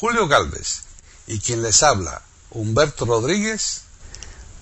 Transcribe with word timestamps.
Julio 0.00 0.28
Galvez 0.28 0.84
y 1.26 1.40
quien 1.40 1.60
les 1.60 1.82
habla, 1.82 2.22
Humberto 2.52 3.04
Rodríguez, 3.04 3.84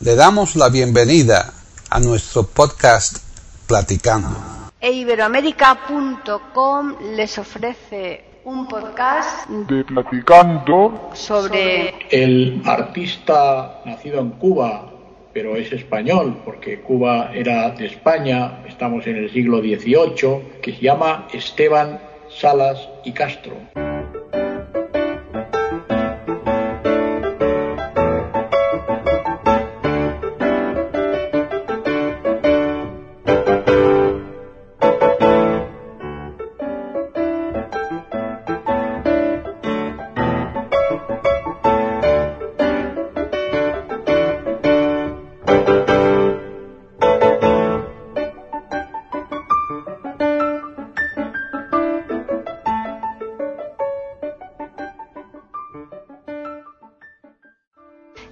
le 0.00 0.14
damos 0.14 0.56
la 0.56 0.70
bienvenida 0.70 1.52
a 1.90 2.00
nuestro 2.00 2.44
podcast 2.44 3.18
Platicando. 3.66 4.34
E 4.80 4.92
Iberoamérica.com 4.92 6.94
les 7.14 7.36
ofrece 7.36 8.24
un 8.44 8.66
podcast 8.66 9.46
de 9.50 9.84
Platicando 9.84 11.10
sobre 11.12 12.08
el 12.10 12.62
artista 12.64 13.82
nacido 13.84 14.20
en 14.20 14.30
Cuba, 14.30 14.90
pero 15.34 15.56
es 15.56 15.70
español, 15.70 16.40
porque 16.46 16.80
Cuba 16.80 17.30
era 17.34 17.68
de 17.72 17.84
España, 17.84 18.64
estamos 18.66 19.06
en 19.06 19.16
el 19.16 19.30
siglo 19.30 19.58
XVIII, 19.58 20.60
que 20.62 20.72
se 20.72 20.80
llama 20.80 21.28
Esteban 21.30 22.00
Salas 22.30 22.88
y 23.04 23.12
Castro. 23.12 23.95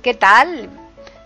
¿Qué 0.04 0.12
tal? 0.12 0.68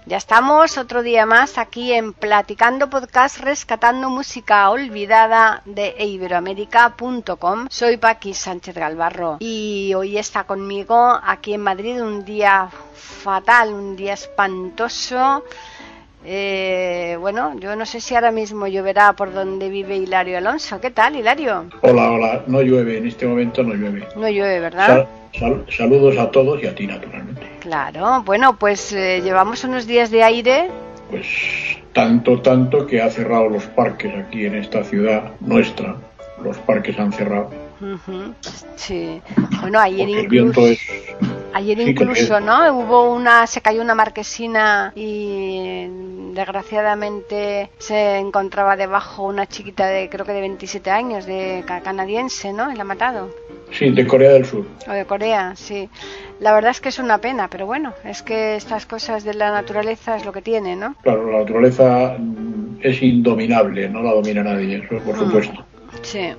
Ya 0.06 0.18
estamos 0.18 0.78
otro 0.78 1.02
día 1.02 1.26
más 1.26 1.58
aquí 1.58 1.92
en 1.92 2.12
Platicando 2.12 2.88
Podcast 2.88 3.40
Rescatando 3.40 4.08
Música 4.08 4.70
Olvidada 4.70 5.62
de 5.64 5.96
iberoamérica.com. 5.98 7.66
Soy 7.70 7.96
Paqui 7.96 8.34
Sánchez 8.34 8.76
Galvarro 8.76 9.38
y 9.40 9.94
hoy 9.96 10.16
está 10.16 10.44
conmigo 10.44 11.18
aquí 11.26 11.54
en 11.54 11.62
Madrid 11.62 12.00
un 12.00 12.24
día 12.24 12.68
fatal, 12.94 13.74
un 13.74 13.96
día 13.96 14.12
espantoso. 14.12 15.42
Eh, 16.24 17.16
bueno, 17.18 17.58
yo 17.58 17.74
no 17.74 17.84
sé 17.84 18.00
si 18.00 18.14
ahora 18.14 18.30
mismo 18.30 18.68
lloverá 18.68 19.14
por 19.14 19.32
donde 19.32 19.70
vive 19.70 19.96
Hilario 19.96 20.38
Alonso. 20.38 20.80
¿Qué 20.80 20.92
tal, 20.92 21.16
Hilario? 21.16 21.64
Hola, 21.80 22.12
hola. 22.12 22.44
No 22.46 22.62
llueve, 22.62 22.98
en 22.98 23.08
este 23.08 23.26
momento 23.26 23.64
no 23.64 23.74
llueve. 23.74 24.06
No 24.14 24.28
llueve, 24.28 24.60
¿verdad? 24.60 25.08
Sal, 25.36 25.66
saludos 25.68 26.16
a 26.16 26.30
todos 26.30 26.62
y 26.62 26.66
a 26.68 26.74
ti, 26.76 26.86
naturalmente. 26.86 27.37
Claro, 27.68 28.22
bueno, 28.22 28.56
pues 28.58 28.94
eh, 28.94 29.20
llevamos 29.22 29.62
unos 29.62 29.86
días 29.86 30.10
de 30.10 30.22
aire. 30.22 30.70
Pues 31.10 31.26
tanto, 31.92 32.40
tanto 32.40 32.86
que 32.86 33.02
ha 33.02 33.10
cerrado 33.10 33.50
los 33.50 33.64
parques 33.64 34.10
aquí 34.14 34.46
en 34.46 34.54
esta 34.54 34.82
ciudad 34.84 35.32
nuestra. 35.40 35.96
Los 36.42 36.56
parques 36.56 36.98
han 36.98 37.12
cerrado. 37.12 37.50
Sí. 38.76 39.20
Bueno, 39.60 39.80
ayer 39.80 40.06
Porque 40.06 40.12
el 40.18 40.24
incluso, 40.24 40.60
viento 40.62 40.66
es... 40.66 40.80
ayer 41.54 41.78
incluso, 41.80 42.40
¿no? 42.40 42.72
Hubo 42.78 43.12
una, 43.12 43.46
se 43.46 43.60
cayó 43.60 43.82
una 43.82 43.94
marquesina 43.94 44.92
y 44.94 45.86
desgraciadamente 46.34 47.70
se 47.78 48.18
encontraba 48.18 48.76
debajo 48.76 49.24
una 49.24 49.46
chiquita 49.46 49.86
de 49.86 50.08
creo 50.08 50.24
que 50.26 50.32
de 50.32 50.40
27 50.40 50.90
años, 50.90 51.26
de 51.26 51.64
ca- 51.66 51.80
canadiense, 51.80 52.52
¿no? 52.52 52.70
Y 52.72 52.76
la 52.76 52.82
ha 52.82 52.84
matado. 52.84 53.30
Sí, 53.70 53.90
de 53.90 54.06
Corea 54.06 54.32
del 54.32 54.44
Sur. 54.46 54.64
O 54.88 54.92
de 54.92 55.04
Corea, 55.04 55.54
sí. 55.56 55.88
La 56.40 56.52
verdad 56.54 56.70
es 56.70 56.80
que 56.80 56.88
es 56.88 56.98
una 56.98 57.18
pena, 57.18 57.48
pero 57.48 57.66
bueno, 57.66 57.92
es 58.04 58.22
que 58.22 58.56
estas 58.56 58.86
cosas 58.86 59.24
de 59.24 59.34
la 59.34 59.50
naturaleza 59.50 60.16
es 60.16 60.24
lo 60.24 60.32
que 60.32 60.40
tiene, 60.42 60.76
¿no? 60.76 60.94
Claro, 61.02 61.30
la 61.30 61.38
naturaleza 61.40 62.16
mm, 62.18 62.78
es 62.82 63.02
indominable, 63.02 63.88
no 63.88 64.00
la 64.02 64.12
domina 64.12 64.42
nadie, 64.42 64.76
eso 64.84 64.98
por 65.04 65.16
Mm. 65.16 65.18
supuesto. 65.18 65.64
Sí, 66.02 66.30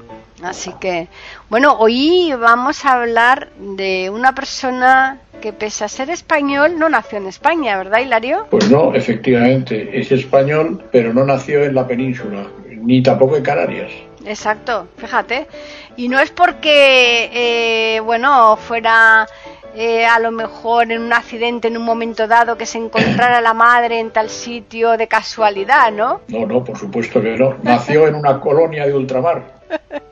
así 0.44 0.73
que, 0.79 1.07
bueno, 1.50 1.75
hoy 1.79 2.33
vamos 2.39 2.85
a 2.85 2.94
hablar 2.94 3.50
de 3.57 4.09
una 4.09 4.33
persona 4.33 5.19
que 5.41 5.53
pese 5.53 5.85
a 5.85 5.88
ser 5.88 6.09
español 6.09 6.77
no 6.77 6.89
nació 6.89 7.17
en 7.17 7.27
España, 7.27 7.77
¿verdad, 7.77 8.00
Hilario? 8.00 8.47
Pues 8.49 8.69
no, 8.69 8.94
efectivamente, 8.94 9.97
es 9.97 10.11
español, 10.11 10.83
pero 10.91 11.13
no 11.13 11.25
nació 11.25 11.63
en 11.63 11.75
la 11.75 11.88
península, 11.88 12.47
ni 12.69 13.01
tampoco 13.01 13.38
en 13.38 13.44
Canarias. 13.44 13.91
Exacto, 14.25 14.88
fíjate. 14.97 15.47
Y 15.95 16.09
no 16.09 16.19
es 16.19 16.31
porque, 16.31 17.29
eh, 17.33 17.99
bueno, 18.01 18.57
fuera 18.57 19.28
eh, 19.75 20.05
a 20.05 20.19
lo 20.19 20.31
mejor 20.31 20.91
en 20.91 21.01
un 21.01 21.13
accidente 21.13 21.67
en 21.67 21.78
un 21.78 21.83
momento 21.83 22.28
dado 22.28 22.57
que 22.57 22.66
se 22.66 22.79
encontrara 22.79 23.39
la 23.39 23.53
madre 23.53 23.99
en 23.99 24.11
tal 24.11 24.29
sitio 24.29 24.97
de 24.97 25.07
casualidad, 25.07 25.91
¿no? 25.91 26.22
No, 26.28 26.45
no, 26.45 26.63
por 26.63 26.78
supuesto 26.78 27.22
que 27.22 27.38
no. 27.38 27.55
Nació 27.63 28.07
en 28.07 28.16
una 28.16 28.39
colonia 28.39 28.85
de 28.85 28.94
ultramar. 28.94 29.59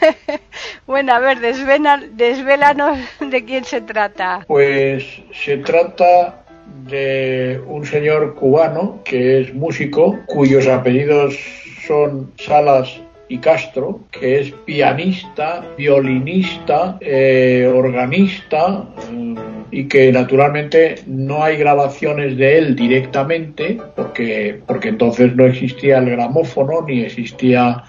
Bueno, 0.86 1.12
a 1.12 1.18
ver, 1.18 1.40
desvena, 1.40 2.02
desvélanos 2.12 2.98
de 3.20 3.44
quién 3.44 3.64
se 3.64 3.82
trata. 3.82 4.44
Pues 4.46 5.04
se 5.32 5.58
trata 5.58 6.44
de 6.88 7.60
un 7.66 7.84
señor 7.84 8.34
cubano 8.34 9.00
que 9.04 9.40
es 9.40 9.54
músico, 9.54 10.18
cuyos 10.26 10.66
apellidos 10.66 11.38
son 11.86 12.32
Salas 12.38 13.00
y 13.28 13.38
Castro, 13.38 14.00
que 14.10 14.40
es 14.40 14.52
pianista, 14.64 15.62
violinista, 15.76 16.96
eh, 17.00 17.70
organista 17.72 18.84
eh, 19.12 19.34
y 19.70 19.84
que 19.84 20.10
naturalmente 20.10 20.96
no 21.06 21.44
hay 21.44 21.58
grabaciones 21.58 22.38
de 22.38 22.58
él 22.58 22.74
directamente 22.74 23.78
porque, 23.94 24.60
porque 24.66 24.88
entonces 24.88 25.36
no 25.36 25.44
existía 25.44 25.98
el 25.98 26.10
gramófono 26.10 26.82
ni 26.86 27.02
existía 27.02 27.84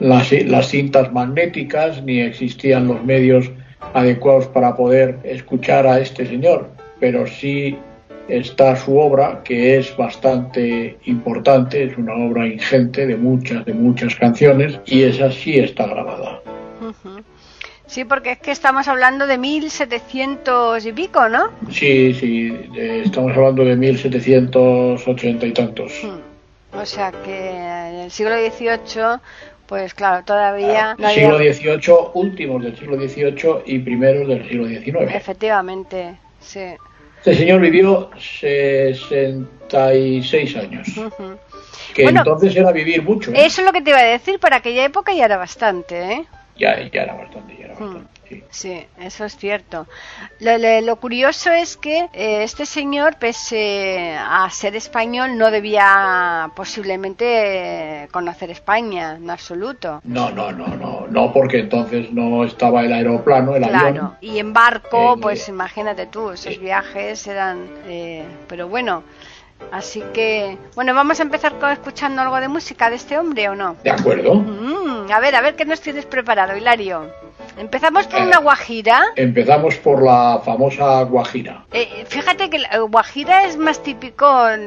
las, 0.00 0.32
las 0.32 0.68
cintas 0.68 1.12
magnéticas 1.12 2.02
ni 2.02 2.20
existían 2.20 2.86
los 2.88 3.02
medios 3.04 3.50
adecuados 3.94 4.46
para 4.46 4.76
poder 4.76 5.18
escuchar 5.24 5.86
a 5.86 6.00
este 6.00 6.26
señor, 6.26 6.68
pero 7.00 7.26
sí 7.26 7.76
está 8.28 8.76
su 8.76 8.98
obra 8.98 9.42
que 9.42 9.78
es 9.78 9.96
bastante 9.96 10.98
importante, 11.06 11.84
es 11.84 11.96
una 11.96 12.14
obra 12.14 12.46
ingente 12.46 13.06
de 13.06 13.16
muchas, 13.16 13.64
de 13.64 13.74
muchas 13.74 14.14
canciones 14.14 14.78
y 14.86 15.02
esa 15.02 15.32
sí 15.32 15.58
está 15.58 15.86
grabada. 15.86 16.42
Sí, 17.86 18.04
porque 18.04 18.32
es 18.32 18.38
que 18.38 18.50
estamos 18.50 18.86
hablando 18.86 19.26
de 19.26 19.38
1700 19.38 20.84
y 20.84 20.92
pico, 20.92 21.26
¿no? 21.28 21.50
Sí, 21.70 22.12
sí, 22.12 22.52
estamos 22.76 23.34
hablando 23.34 23.64
de 23.64 23.76
1780 23.76 25.46
y 25.46 25.52
tantos. 25.52 25.92
O 26.74 26.84
sea 26.84 27.12
que 27.24 27.48
en 27.48 27.94
el 28.00 28.10
siglo 28.10 28.34
XVIII, 28.36 29.20
pues 29.68 29.92
claro, 29.94 30.24
todavía 30.24 30.92
había- 30.92 31.10
siglo 31.12 31.38
XVIII, 31.38 31.94
últimos 32.14 32.62
del 32.64 32.76
siglo 32.76 32.96
XVIII 32.96 33.62
y 33.66 33.78
primeros 33.80 34.26
del 34.26 34.48
siglo 34.48 34.66
XIX. 34.66 35.14
Efectivamente, 35.14 36.18
sí. 36.40 36.60
Este 37.18 37.34
señor 37.34 37.60
vivió 37.60 38.10
66 38.18 40.56
años, 40.56 40.96
Ujú. 40.96 41.36
que 41.94 42.02
Bueno, 42.04 42.20
entonces 42.20 42.56
era 42.56 42.72
vivir 42.72 43.02
mucho. 43.02 43.30
¿eh? 43.32 43.44
Eso 43.44 43.60
es 43.60 43.66
lo 43.66 43.72
que 43.72 43.82
te 43.82 43.90
iba 43.90 43.98
a 43.98 44.04
decir, 44.04 44.38
para 44.40 44.56
aquella 44.56 44.84
época 44.84 45.12
ya 45.12 45.26
era 45.26 45.36
bastante, 45.36 46.12
¿eh? 46.12 46.24
Ya, 46.56 46.80
ya 46.90 47.02
era 47.02 47.14
bastante, 47.14 47.56
ya 47.58 47.66
era 47.66 47.74
Hmm. 47.74 47.80
bastante. 47.80 48.17
Sí. 48.28 48.44
Sí, 48.50 48.86
eso 49.00 49.24
es 49.24 49.36
cierto. 49.36 49.86
Lo, 50.40 50.58
lo- 50.58 50.80
lo 50.80 50.96
curioso 50.96 51.50
es 51.50 51.76
que 51.76 52.08
eh, 52.12 52.42
este 52.42 52.66
señor, 52.66 53.16
pese 53.18 54.16
a 54.18 54.48
ser 54.50 54.76
español, 54.76 55.36
no 55.38 55.50
debía 55.50 56.50
posiblemente 56.54 57.24
eh, 58.04 58.08
conocer 58.10 58.50
España 58.50 59.14
en 59.16 59.30
absoluto. 59.30 60.00
No, 60.04 60.30
no, 60.30 60.52
no, 60.52 60.66
no, 60.68 61.06
no, 61.08 61.32
porque 61.32 61.60
entonces 61.60 62.12
no 62.12 62.44
estaba 62.44 62.82
el 62.82 62.92
aeroplano, 62.92 63.54
el 63.56 63.62
Claro, 63.64 63.86
avión. 63.88 64.16
y 64.20 64.38
en 64.38 64.52
barco, 64.52 65.14
Eh, 65.14 65.20
pues 65.20 65.48
imagínate 65.48 66.06
tú, 66.06 66.30
esos 66.30 66.58
viajes 66.58 67.26
eran... 67.26 67.68
eh, 67.86 68.24
pero 68.48 68.68
bueno, 68.68 69.02
así 69.72 70.02
que... 70.14 70.56
Bueno, 70.74 70.94
vamos 70.94 71.18
a 71.20 71.22
empezar 71.22 71.58
con 71.58 71.70
escuchando 71.70 72.22
algo 72.22 72.36
de 72.40 72.48
música 72.48 72.90
de 72.90 72.96
este 72.96 73.18
hombre 73.18 73.48
o 73.48 73.54
no. 73.54 73.76
De 73.82 73.90
acuerdo. 73.90 74.34
Mm, 74.34 75.10
a 75.12 75.20
ver, 75.20 75.34
a 75.36 75.40
ver 75.40 75.56
qué 75.56 75.64
nos 75.64 75.80
tienes 75.80 76.06
preparado, 76.06 76.56
Hilario. 76.56 77.10
Empezamos 77.58 78.06
por 78.06 78.20
Eh. 78.20 78.26
una 78.26 78.38
guajira. 78.38 79.02
Empezamos 79.16 79.76
por 79.76 80.02
la 80.02 80.40
famosa 80.44 81.02
Guajira. 81.02 81.64
Eh, 81.72 82.04
fíjate 82.06 82.48
que 82.50 82.60
la 82.60 82.78
Guajira 82.78 83.44
es 83.46 83.56
más 83.56 83.82
típico, 83.82 84.26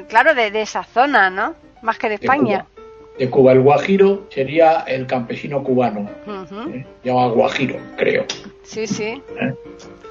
claro, 0.10 0.34
de, 0.34 0.52
de 0.52 0.62
esa 0.62 0.84
zona, 0.84 1.30
¿no? 1.30 1.56
Más 1.82 1.98
que 1.98 2.08
de 2.10 2.18
de 2.18 2.26
España. 2.26 2.66
Cuba. 2.66 2.86
De 3.18 3.30
Cuba, 3.30 3.52
el 3.54 3.62
Guajiro 3.62 4.28
sería 4.30 4.84
el 4.88 5.06
campesino 5.08 5.64
cubano. 5.64 6.10
¿eh? 6.74 6.86
Llama 7.04 7.28
Guajiro, 7.28 7.78
creo, 7.98 8.26
Sí, 8.64 8.88
sí, 8.88 9.22
¿eh? 9.40 9.54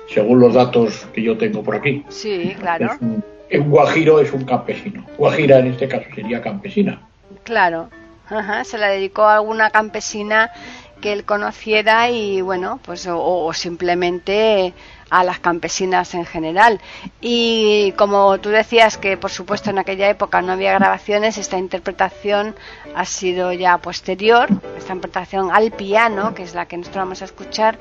según 0.08 0.40
los 0.40 0.54
datos 0.54 1.06
que 1.12 1.22
yo 1.22 1.36
tengo 1.36 1.62
por 1.62 1.76
aquí. 1.76 2.04
sí, 2.08 2.54
claro, 2.60 2.90
un, 3.00 3.22
un 3.52 3.70
Guajiro 3.70 4.20
es 4.20 4.32
un 4.32 4.44
campesino. 4.44 5.04
Guajira 5.18 5.58
en 5.58 5.68
este 5.68 5.86
caso 5.88 6.04
sería 6.14 6.40
campesina. 6.40 7.00
claro. 7.44 7.88
Ajá, 8.32 8.62
se 8.62 8.78
la 8.78 8.86
dedicó 8.90 9.24
a 9.24 9.34
alguna 9.38 9.70
campesina 9.70 10.52
que 11.00 11.12
él 11.12 11.24
conociera 11.24 12.10
y 12.10 12.40
bueno, 12.40 12.78
pues 12.84 13.08
o, 13.10 13.52
simplemente 13.52 14.72
a 15.10 15.24
las 15.24 15.40
campesinas 15.40 16.14
en 16.14 16.24
general. 16.24 16.80
Y 17.20 17.92
como 17.92 18.38
tú 18.38 18.50
decías 18.50 18.96
que 18.96 19.16
por 19.16 19.30
supuesto 19.30 19.70
en 19.70 19.78
aquella 19.78 20.08
época 20.08 20.40
no 20.42 20.52
había 20.52 20.74
grabaciones, 20.74 21.38
esta 21.38 21.58
interpretación 21.58 22.54
ha 22.94 23.04
sido 23.04 23.52
ya 23.52 23.78
posterior, 23.78 24.48
esta 24.78 24.92
interpretación 24.92 25.50
al 25.50 25.72
piano, 25.72 26.34
que 26.34 26.44
es 26.44 26.54
la 26.54 26.66
que 26.66 26.76
nosotros 26.76 27.02
vamos 27.04 27.22
a 27.22 27.24
escuchar 27.24 27.78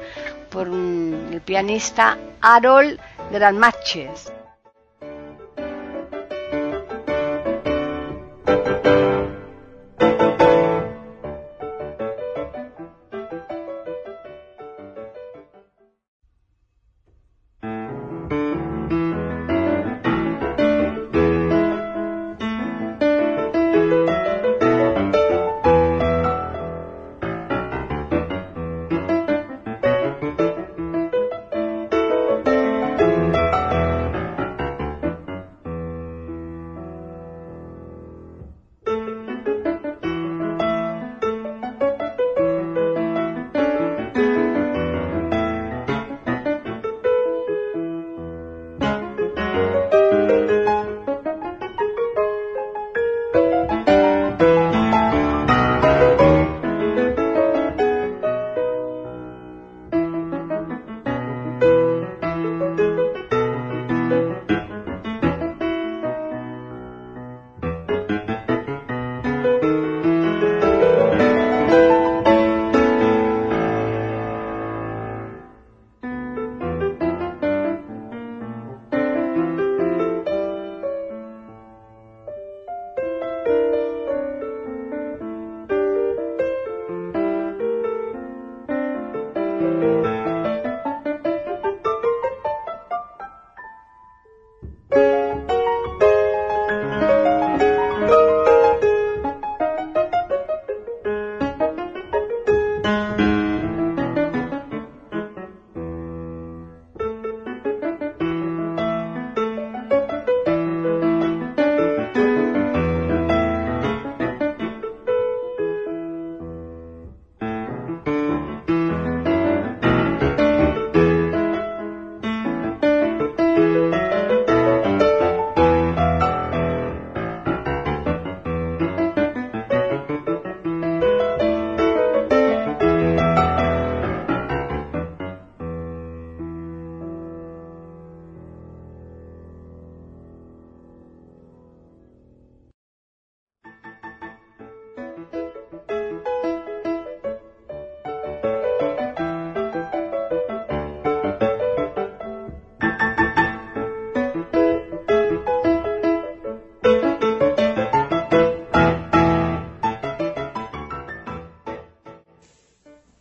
por 0.50 0.68
el 0.68 1.42
pianista 1.46 2.18
Harold 2.42 3.00
Granmaches. 3.32 4.32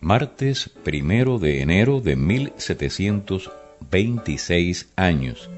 Martes 0.08 0.70
primero 0.84 1.38
de 1.38 1.60
enero 1.60 2.00
de 2.00 2.16
1726 2.16 4.88
años. 4.96 5.50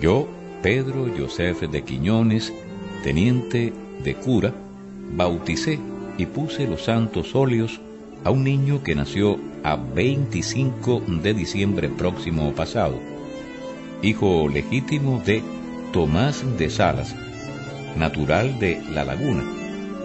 Yo, 0.00 0.26
Pedro 0.62 1.06
Joseph 1.14 1.60
de 1.60 1.84
Quiñones, 1.84 2.54
teniente 3.04 3.74
de 4.02 4.14
cura, 4.14 4.54
bauticé 5.12 5.78
y 6.16 6.24
puse 6.24 6.66
los 6.66 6.84
santos 6.84 7.34
óleos 7.34 7.82
a 8.24 8.30
un 8.30 8.44
niño 8.44 8.82
que 8.82 8.94
nació 8.94 9.38
a 9.62 9.76
25 9.76 11.02
de 11.22 11.34
diciembre 11.34 11.90
próximo 11.90 12.54
pasado, 12.54 12.98
hijo 14.00 14.48
legítimo 14.48 15.22
de 15.26 15.42
Tomás 15.92 16.42
de 16.56 16.70
Salas, 16.70 17.14
natural 17.94 18.58
de 18.58 18.80
La 18.94 19.04
Laguna, 19.04 19.44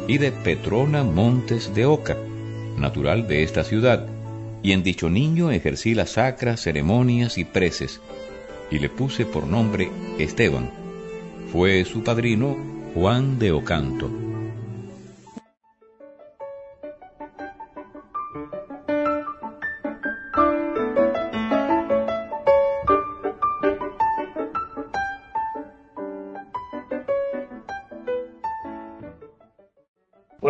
y 0.10 0.18
de 0.18 0.34
Petrona 0.34 1.06
Montes 1.06 1.74
de 1.74 1.86
Oca, 1.86 2.18
natural 2.78 3.28
de 3.28 3.44
esta 3.44 3.64
ciudad, 3.64 4.06
y 4.64 4.72
en 4.72 4.84
dicho 4.84 5.10
niño 5.10 5.52
ejercí 5.52 5.94
las 5.94 6.12
sacras 6.12 6.62
ceremonias 6.62 7.38
y 7.38 7.44
preces, 7.44 8.02
y 8.72 8.80
le 8.80 8.90
puse 8.90 9.26
por 9.26 9.48
nombre 9.48 9.90
Esteban. 10.18 10.72
Fue 11.52 11.86
su 11.86 12.04
padrino 12.04 12.58
Juan 12.94 13.38
de 13.40 13.52
Ocanto. 13.52 14.25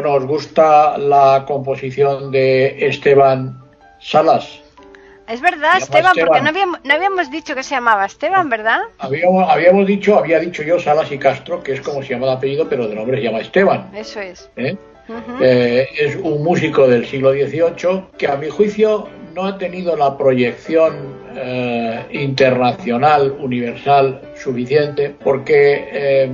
¿Os 0.03 0.25
gusta 0.25 0.97
la 0.97 1.45
composición 1.47 2.29
de 2.29 2.85
Esteban 2.85 3.57
Salas? 4.01 4.61
Es 5.27 5.39
verdad, 5.39 5.77
Esteban, 5.77 6.13
porque 6.19 6.41
no 6.41 6.93
habíamos, 6.93 7.31
dicho 7.31 7.55
que 7.55 7.63
se 7.63 7.75
llamaba 7.75 8.05
Esteban, 8.05 8.49
¿verdad? 8.49 8.81
Habíamos, 8.99 9.87
dicho, 9.87 10.19
había 10.19 10.39
dicho 10.39 10.63
yo 10.63 10.79
Salas 10.79 11.11
y 11.11 11.17
Castro, 11.17 11.63
que 11.63 11.73
es 11.73 11.81
como 11.81 12.03
se 12.03 12.09
llama 12.09 12.27
el 12.27 12.33
apellido, 12.33 12.67
pero 12.69 12.87
de 12.87 12.95
nombre 12.95 13.17
se 13.17 13.23
llama 13.23 13.39
Esteban. 13.39 13.89
Eso 13.95 14.19
es. 14.19 14.49
¿Eh? 14.57 14.75
Eh, 15.41 15.87
es 15.97 16.15
un 16.17 16.43
músico 16.43 16.87
del 16.87 17.05
siglo 17.05 17.31
XVIII 17.31 18.03
que 18.17 18.27
a 18.27 18.35
mi 18.35 18.49
juicio 18.49 19.07
no 19.33 19.45
ha 19.45 19.57
tenido 19.57 19.95
la 19.95 20.17
proyección 20.17 21.15
eh, 21.35 22.05
internacional, 22.11 23.35
universal, 23.39 24.21
suficiente, 24.35 25.15
porque 25.23 26.29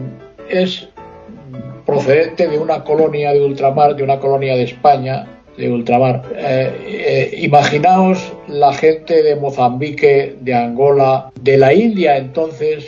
es 0.50 0.90
procedente 1.92 2.48
de 2.48 2.58
una 2.58 2.86
colonia 2.86 3.34
de 3.34 3.42
ultramar, 3.42 3.98
de 3.98 4.04
una 4.04 4.18
colonia 4.18 4.56
de 4.56 4.64
España, 4.64 5.28
de 5.58 5.70
ultramar. 5.70 6.24
Eh, 6.38 6.72
eh, 6.88 7.40
imaginaos 7.42 8.32
la 8.48 8.72
gente 8.74 9.22
de 9.22 9.36
Mozambique, 9.36 10.38
de 10.40 10.54
Angola, 10.54 11.32
de 11.42 11.58
la 11.58 11.74
India 11.74 12.16
entonces, 12.16 12.86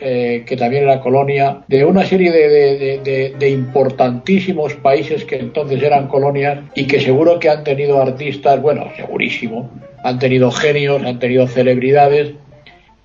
eh, 0.00 0.44
que 0.46 0.56
también 0.56 0.84
era 0.84 1.00
colonia, 1.00 1.62
de 1.68 1.84
una 1.84 2.06
serie 2.06 2.32
de, 2.32 3.34
de, 3.38 3.50
importantísimos 3.50 4.72
países 4.74 5.26
que 5.26 5.36
entonces 5.36 5.82
eran 5.82 6.08
colonias 6.08 6.60
y 6.74 6.86
que 6.86 7.00
seguro 7.00 7.38
que 7.38 7.50
han 7.50 7.64
tenido 7.64 8.00
artistas, 8.00 8.62
bueno, 8.62 8.86
segurísimo, 8.96 9.68
han 10.04 10.18
tenido 10.18 10.50
genios, 10.50 11.02
han 11.04 11.18
tenido 11.18 11.46
celebridades 11.46 12.32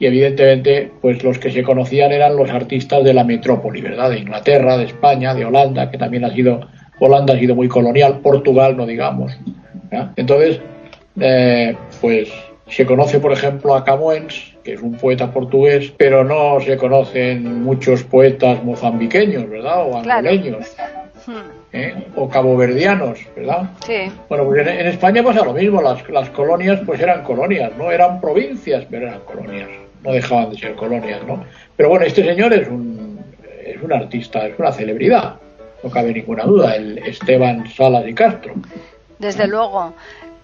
y 0.04 0.06
evidentemente 0.06 0.92
pues 1.02 1.24
los 1.24 1.40
que 1.40 1.50
se 1.50 1.64
conocían 1.64 2.12
eran 2.12 2.36
los 2.36 2.50
artistas 2.50 3.06
de 3.06 3.14
la 3.14 3.24
metrópoli, 3.24 3.80
¿verdad? 3.80 4.10
De 4.10 4.20
Inglaterra, 4.20 4.76
de 4.78 4.84
España, 4.84 5.34
de 5.34 5.46
Holanda, 5.46 5.90
que 5.90 5.98
también 5.98 6.26
ha 6.26 6.34
sido, 6.34 6.60
Holanda 7.00 7.34
ha 7.36 7.40
sido 7.40 7.56
muy 7.56 7.70
colonial, 7.70 8.20
Portugal 8.20 8.76
no 8.76 8.86
digamos, 8.86 9.32
¿ya? 9.90 10.12
Entonces, 10.18 10.60
eh, 11.22 11.74
pues 12.02 12.28
se 12.68 12.86
conoce, 12.86 13.22
por 13.22 13.32
ejemplo, 13.32 13.76
a 13.76 13.86
Camões, 13.86 14.56
que 14.62 14.74
es 14.74 14.82
un 14.82 14.96
poeta 14.98 15.32
portugués, 15.32 15.94
pero 15.98 16.26
no 16.26 16.60
se 16.60 16.76
conocen 16.76 17.64
muchos 17.64 18.04
poetas 18.04 18.62
mozambiqueños, 18.62 19.50
¿verdad? 19.50 19.84
O 19.88 20.02
Claro. 20.02 20.28
angoleños, 20.30 20.76
Hmm, 21.26 21.32
¿eh? 21.72 21.94
o 22.18 22.28
caboverdianos, 22.28 23.20
¿verdad? 23.38 23.70
Sí, 23.86 24.12
Bueno, 24.28 24.44
pues 24.44 24.68
en, 24.68 24.80
en 24.82 24.88
España 24.88 25.24
pasa 25.24 25.46
lo 25.46 25.54
mismo, 25.54 25.82
las, 25.82 26.10
las 26.10 26.30
colonias 26.32 26.82
pues 26.86 27.00
eran 27.00 27.24
colonias, 27.24 27.72
no 27.78 27.90
eran 27.90 28.20
provincias, 28.20 28.84
pero 28.92 29.08
eran 29.08 29.22
colonias, 29.22 29.70
no 30.04 30.12
dejaban 30.12 30.50
de 30.52 30.58
ser 30.58 30.76
colonias, 30.76 31.26
¿no? 31.26 31.44
Pero 31.76 31.90
bueno, 31.90 32.06
este 32.06 32.24
señor 32.24 32.54
es 32.54 32.68
un, 32.68 33.20
es 33.66 33.82
un 33.82 33.94
artista, 33.94 34.46
es 34.48 34.58
una 34.60 34.72
celebridad, 34.72 35.36
no 35.84 35.90
cabe 35.90 36.14
ninguna 36.14 36.44
duda, 36.44 36.76
el 36.76 36.98
Esteban 37.00 37.68
Salas 37.70 38.08
y 38.08 38.14
Castro. 38.14 38.54
desde 39.20 39.48
luego. 39.48 39.94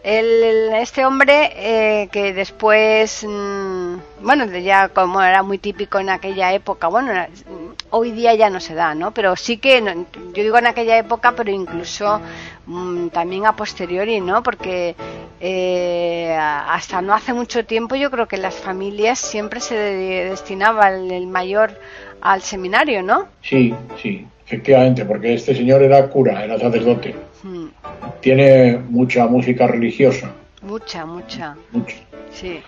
El, 0.04 0.72
este 0.76 1.06
hombre 1.06 1.52
eh, 1.56 2.08
que 2.12 2.32
después, 2.34 3.26
mm, 3.28 3.96
bueno, 4.22 4.46
ya 4.58 4.88
como 4.90 5.22
era 5.22 5.44
muy 5.44 5.58
típico 5.58 6.00
en 6.00 6.10
aquella 6.10 6.54
época, 6.54 6.88
bueno, 6.88 7.12
mm, 7.14 7.72
hoy 7.92 8.12
día 8.12 8.34
ya 8.34 8.50
no 8.50 8.62
se 8.62 8.76
da, 8.76 8.96
¿no? 8.96 9.12
Pero 9.12 9.36
sí 9.36 9.58
que, 9.58 9.82
no- 9.82 10.06
yo 10.34 10.44
digo 10.44 10.58
en 10.58 10.68
aquella 10.68 10.98
época, 10.98 11.34
pero 11.36 11.52
incluso 11.52 12.22
mm, 12.66 13.10
también 13.10 13.46
a 13.46 13.56
posteriori, 13.58 14.22
¿no? 14.22 14.42
Porque 14.42 14.96
eh, 15.42 16.34
hasta 16.40 17.02
no 17.02 17.14
hace 17.14 17.34
mucho 17.34 17.66
tiempo 17.66 17.96
yo 17.96 18.10
creo 18.10 18.28
que 18.28 18.38
las 18.38 18.56
familias 18.56 19.20
siempre 19.20 19.60
se 19.60 19.76
de- 19.76 20.30
destinaba 20.30 20.90
el 20.90 21.28
mayor 21.28 21.78
al 22.22 22.42
seminario, 22.42 23.04
¿no? 23.04 23.28
Sí, 23.42 23.76
sí, 24.02 24.26
efectivamente, 24.50 25.06
porque 25.06 25.36
este 25.36 25.54
señor 25.56 25.84
era 25.84 26.10
cura, 26.10 26.44
era 26.44 26.58
sacerdote, 26.58 27.16
Mm, 27.44 27.68
tiene 28.20 28.78
mucha 28.90 29.28
música 29.28 29.68
religiosa, 29.68 30.32
mucha, 30.64 31.06
mucha. 31.06 31.56
mucha. 31.72 31.96
Sí. 32.34 32.60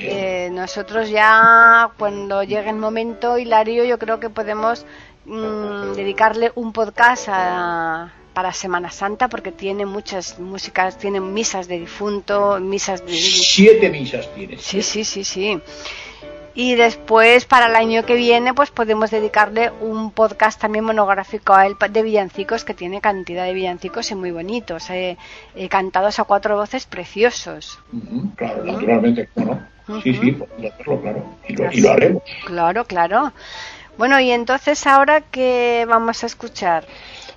Eh, 0.00 0.48
nosotros 0.50 1.10
ya 1.10 1.90
cuando 1.98 2.42
llegue 2.42 2.70
el 2.70 2.76
momento, 2.76 3.38
Hilario, 3.38 3.84
yo 3.84 3.98
creo 3.98 4.18
que 4.18 4.30
podemos 4.30 4.84
mm, 5.26 5.92
dedicarle 5.94 6.52
un 6.54 6.72
podcast 6.72 7.28
a- 7.30 8.12
para 8.32 8.52
Semana 8.52 8.90
Santa 8.90 9.28
porque 9.28 9.50
tiene 9.52 9.86
muchas 9.86 10.38
músicas, 10.38 10.98
tiene 10.98 11.20
misas 11.20 11.68
de 11.68 11.78
difunto, 11.80 12.58
misas 12.60 13.04
de... 13.06 13.12
Siete 13.14 13.88
misas 13.90 14.28
tiene. 14.34 14.58
Sí, 14.58 14.82
sí, 14.82 15.04
sí, 15.04 15.24
sí. 15.24 15.58
Y 16.56 16.74
después 16.74 17.44
para 17.44 17.66
el 17.66 17.76
año 17.76 18.04
que 18.06 18.14
viene 18.14 18.54
pues 18.54 18.70
podemos 18.70 19.10
dedicarle 19.10 19.70
un 19.82 20.10
podcast 20.10 20.58
también 20.58 20.86
monográfico 20.86 21.52
a 21.52 21.66
él 21.66 21.76
de 21.90 22.02
villancicos 22.02 22.64
que 22.64 22.72
tiene 22.72 23.02
cantidad 23.02 23.44
de 23.44 23.52
villancicos 23.52 24.10
y 24.10 24.14
muy 24.14 24.30
bonitos, 24.30 24.88
eh, 24.88 25.18
eh, 25.54 25.68
cantados 25.68 26.18
a 26.18 26.24
cuatro 26.24 26.56
voces 26.56 26.86
preciosos. 26.86 27.78
Claro, 28.36 28.64
naturalmente, 28.64 29.28
¿cómo 29.34 29.60
no? 29.86 30.02
Sí, 30.02 30.14
sí, 30.14 30.32
podemos 30.32 30.72
hacerlo, 30.72 31.00
claro, 31.02 31.24
y 31.46 31.52
lo, 31.54 31.72
y 31.72 31.80
lo 31.80 31.90
haremos. 31.92 32.22
Claro, 32.46 32.84
claro. 32.86 33.32
Bueno, 33.98 34.18
y 34.18 34.30
entonces 34.30 34.86
ahora 34.86 35.20
que 35.20 35.86
vamos 35.86 36.24
a 36.24 36.26
escuchar. 36.26 36.84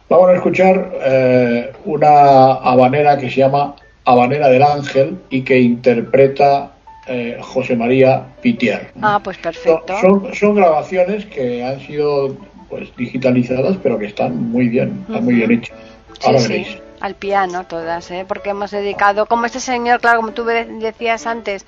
Vamos 0.07 0.29
a 0.29 0.35
escuchar 0.35 0.91
eh, 1.03 1.73
una 1.85 2.53
habanera 2.53 3.17
que 3.17 3.29
se 3.29 3.41
llama 3.41 3.75
Habanera 4.05 4.47
del 4.47 4.63
Ángel 4.63 5.19
y 5.29 5.43
que 5.43 5.59
interpreta 5.59 6.71
eh, 7.07 7.37
José 7.41 7.75
María 7.75 8.25
Pitier. 8.41 8.91
Ah, 9.01 9.19
pues 9.23 9.37
perfecto. 9.37 9.97
son, 10.01 10.33
son 10.35 10.55
grabaciones 10.55 11.25
que 11.25 11.63
han 11.63 11.79
sido 11.81 12.35
pues 12.69 12.95
digitalizadas, 12.95 13.77
pero 13.81 13.97
que 13.97 14.05
están 14.05 14.51
muy 14.51 14.69
bien, 14.69 15.03
están 15.07 15.23
muy 15.25 15.35
bien 15.35 15.51
hechas. 15.51 15.77
Sí, 16.13 16.19
Ahora 16.27 16.39
sí, 16.39 16.47
veréis. 16.49 16.77
al 17.01 17.15
piano 17.15 17.63
todas, 17.65 18.11
¿eh? 18.11 18.25
porque 18.27 18.51
hemos 18.51 18.69
dedicado, 18.71 19.25
como 19.25 19.45
este 19.45 19.59
señor, 19.59 19.99
claro, 20.01 20.19
como 20.19 20.33
tú 20.33 20.43
de- 20.45 20.65
decías 20.65 21.25
antes, 21.25 21.65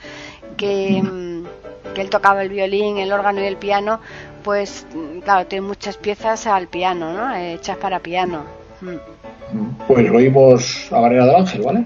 que, 0.57 1.01
mm, 1.01 1.45
que 1.95 2.01
él 2.01 2.09
tocaba 2.11 2.43
el 2.43 2.49
violín, 2.49 2.97
el 2.99 3.11
órgano 3.11 3.41
y 3.41 3.45
el 3.45 3.57
piano, 3.57 3.99
pues 4.43 4.85
claro, 5.23 5.47
tiene 5.47 5.65
muchas 5.67 5.97
piezas 5.97 6.45
al 6.47 6.67
piano, 6.67 7.13
¿no? 7.13 7.33
Eh, 7.35 7.53
hechas 7.53 7.77
para 7.77 7.99
piano. 7.99 8.43
Mm. 8.81 8.95
Pues 9.87 10.09
oímos 10.11 10.87
Habanera 10.91 11.25
del 11.25 11.35
Ángel, 11.35 11.61
¿vale? 11.63 11.85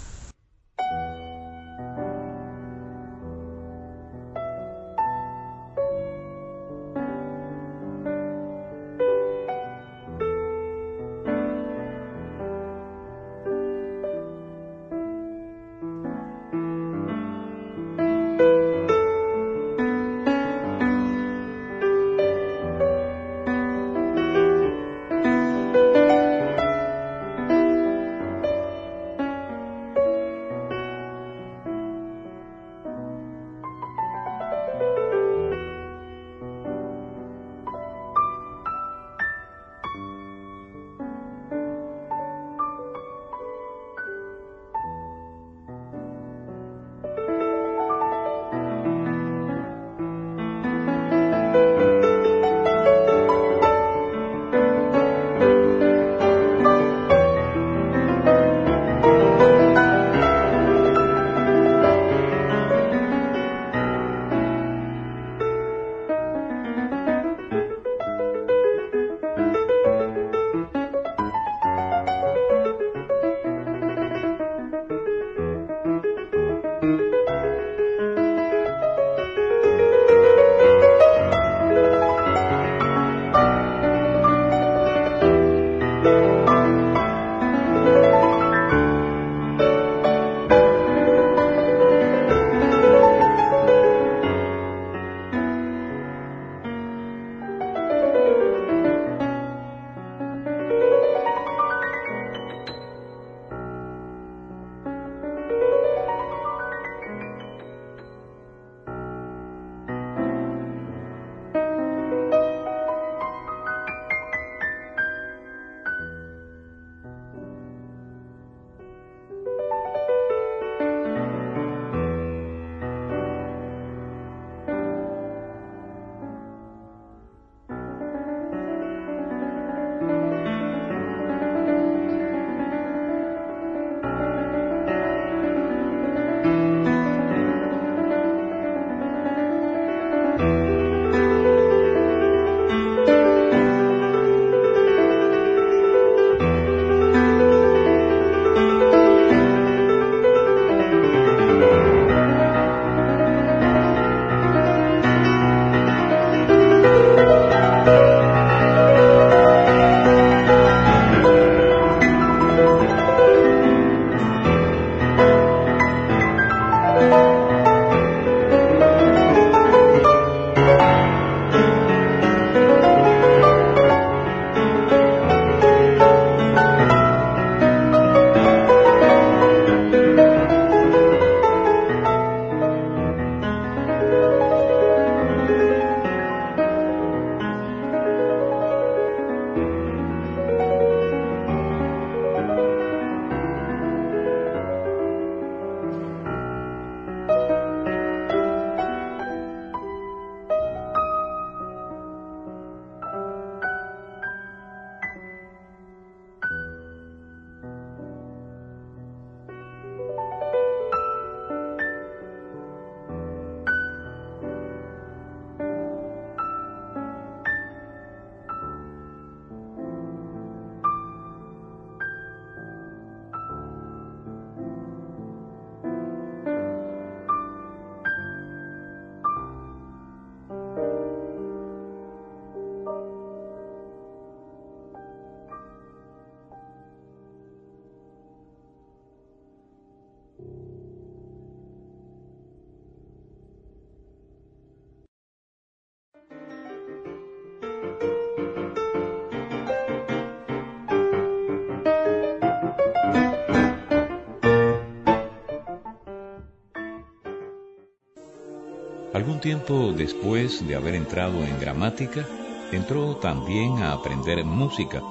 tiempo 259.41 259.91
después 259.91 260.65
de 260.65 260.75
haber 260.75 260.95
entrado 260.95 261.43
en 261.43 261.59
gramática, 261.59 262.25
entró 262.71 263.17
también 263.17 263.79
a 263.79 263.91
aprender 263.91 264.45
música 264.45 265.03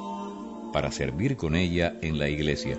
para 0.73 0.91
servir 0.93 1.37
con 1.37 1.57
ella 1.57 1.97
en 2.01 2.19
la 2.19 2.29
iglesia. 2.29 2.79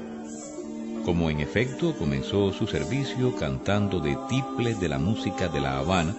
Como 1.06 1.30
en 1.30 1.42
efecto 1.42 1.94
comenzó 1.98 2.54
su 2.54 2.68
servicio 2.68 3.36
cantando 3.36 4.00
de 4.00 4.18
tiples 4.30 4.80
de 4.80 4.88
la 4.88 4.98
música 4.98 5.50
de 5.50 5.60
La 5.60 5.78
Habana 5.78 6.16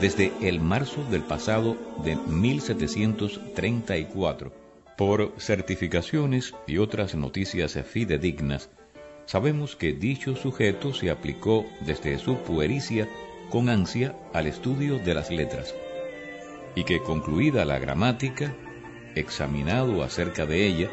desde 0.00 0.32
el 0.40 0.60
marzo 0.60 1.04
del 1.10 1.22
pasado 1.22 1.76
de 2.02 2.16
1734. 2.16 4.50
Por 4.96 5.34
certificaciones 5.38 6.54
y 6.66 6.78
otras 6.78 7.14
noticias 7.14 7.78
fidedignas, 7.86 8.70
sabemos 9.26 9.76
que 9.76 9.92
dicho 9.92 10.34
sujeto 10.36 10.94
se 10.94 11.10
aplicó 11.10 11.66
desde 11.84 12.18
su 12.18 12.38
puericia 12.38 13.06
con 13.54 13.68
ansia 13.68 14.16
al 14.32 14.48
estudio 14.48 14.98
de 14.98 15.14
las 15.14 15.30
letras, 15.30 15.76
y 16.74 16.82
que 16.82 16.98
concluida 16.98 17.64
la 17.64 17.78
gramática, 17.78 18.52
examinado 19.14 20.02
acerca 20.02 20.44
de 20.44 20.66
ella 20.66 20.90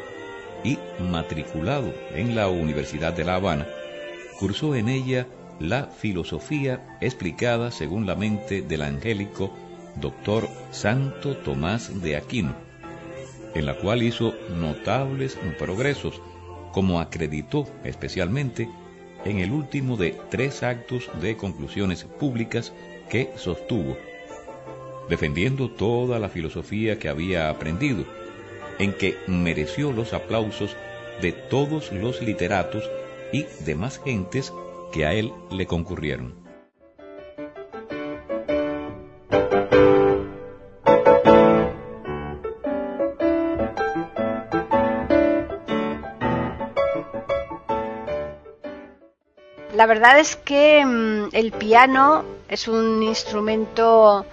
y 0.62 0.78
matriculado 1.10 1.92
en 2.14 2.36
la 2.36 2.46
Universidad 2.46 3.14
de 3.14 3.24
La 3.24 3.34
Habana, 3.34 3.66
cursó 4.38 4.76
en 4.76 4.88
ella 4.88 5.26
la 5.58 5.86
filosofía 5.86 6.98
explicada 7.00 7.72
según 7.72 8.06
la 8.06 8.14
mente 8.14 8.62
del 8.62 8.82
angélico 8.82 9.52
doctor 9.96 10.48
Santo 10.70 11.36
Tomás 11.38 12.00
de 12.00 12.14
Aquino, 12.14 12.54
en 13.56 13.66
la 13.66 13.74
cual 13.76 14.04
hizo 14.04 14.34
notables 14.56 15.36
progresos, 15.58 16.22
como 16.70 17.00
acreditó 17.00 17.66
especialmente 17.82 18.68
en 19.24 19.38
el 19.38 19.52
último 19.52 19.96
de 19.96 20.16
tres 20.30 20.62
actos 20.62 21.10
de 21.20 21.36
conclusiones 21.36 22.04
públicas 22.04 22.72
que 23.08 23.30
sostuvo, 23.36 23.96
defendiendo 25.08 25.70
toda 25.70 26.18
la 26.18 26.28
filosofía 26.28 26.98
que 26.98 27.08
había 27.08 27.48
aprendido, 27.50 28.04
en 28.78 28.92
que 28.92 29.16
mereció 29.26 29.92
los 29.92 30.12
aplausos 30.12 30.76
de 31.20 31.32
todos 31.32 31.92
los 31.92 32.22
literatos 32.22 32.88
y 33.32 33.46
demás 33.64 34.00
gentes 34.02 34.52
que 34.92 35.06
a 35.06 35.14
él 35.14 35.32
le 35.50 35.66
concurrieron. 35.66 36.41
La 49.82 49.86
verdad 49.86 50.20
es 50.20 50.36
que 50.36 50.84
mm, 50.86 51.30
el 51.32 51.50
piano 51.50 52.22
es 52.48 52.68
un 52.68 53.02
instrumento 53.02 54.24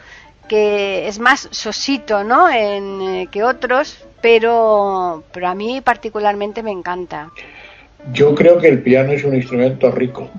que 0.48 1.08
es 1.08 1.18
más 1.18 1.48
sosito, 1.50 2.24
¿no? 2.24 2.48
En, 2.48 3.02
eh, 3.02 3.28
que 3.32 3.42
otros, 3.42 4.06
pero, 4.22 5.24
pero 5.32 5.48
a 5.48 5.56
mí 5.56 5.82
particularmente 5.82 6.62
me 6.62 6.70
encanta. 6.70 7.32
Yo 8.14 8.36
creo 8.36 8.60
que 8.60 8.68
el 8.68 8.84
piano 8.84 9.12
es 9.12 9.24
un 9.24 9.34
instrumento 9.34 9.90
rico. 9.90 10.30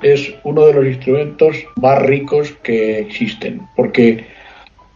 Es 0.00 0.32
uno 0.44 0.64
de 0.66 0.74
los 0.74 0.86
instrumentos 0.86 1.56
más 1.74 2.00
ricos 2.00 2.52
que 2.62 3.00
existen, 3.00 3.62
porque 3.74 4.28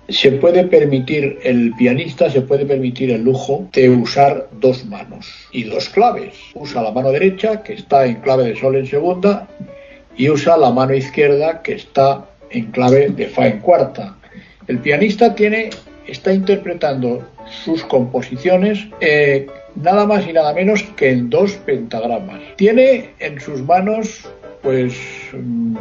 se 0.09 0.33
puede 0.33 0.65
permitir, 0.65 1.39
el 1.43 1.73
pianista 1.77 2.31
se 2.31 2.43
puede 2.43 2.65
permitir 2.65 3.11
el 3.11 3.23
lujo 3.23 3.69
de 3.73 3.91
usar 3.91 4.49
dos 4.61 4.85
manos 4.87 5.27
y 5.53 5.65
dos 5.65 5.89
claves. 5.89 6.35
Usa 6.55 6.83
la 6.83 6.93
mano 6.93 7.11
derecha, 7.11 7.63
que 7.63 7.75
está 7.75 8.07
en 8.07 8.17
clave 8.17 8.45
de 8.45 8.57
sol 8.57 8.77
en 8.77 8.87
segunda, 8.87 9.49
y 10.17 10.31
usa 10.31 10.57
la 10.57 10.71
mano 10.71 10.95
izquierda, 10.95 11.63
que 11.63 11.75
está 11.75 12.25
en 12.51 12.67
clave 12.71 13.09
de 13.09 13.27
fa 13.27 13.49
en 13.49 13.59
cuarta. 13.61 14.17
El 14.69 14.79
pianista 14.79 15.35
tiene, 15.35 15.71
está 16.07 16.33
interpretando 16.33 17.25
sus 17.65 17.85
composiciones 17.85 18.87
eh, 19.01 19.47
nada 19.77 20.07
más 20.07 20.27
y 20.27 20.33
nada 20.33 20.53
menos 20.53 20.83
que 20.97 21.11
en 21.11 21.31
dos 21.31 21.53
pentagramas. 21.53 22.41
Tiene 22.57 23.11
en 23.19 23.41
sus 23.41 23.63
manos, 23.63 24.29
pues, 24.63 24.95
mm, 25.33 25.77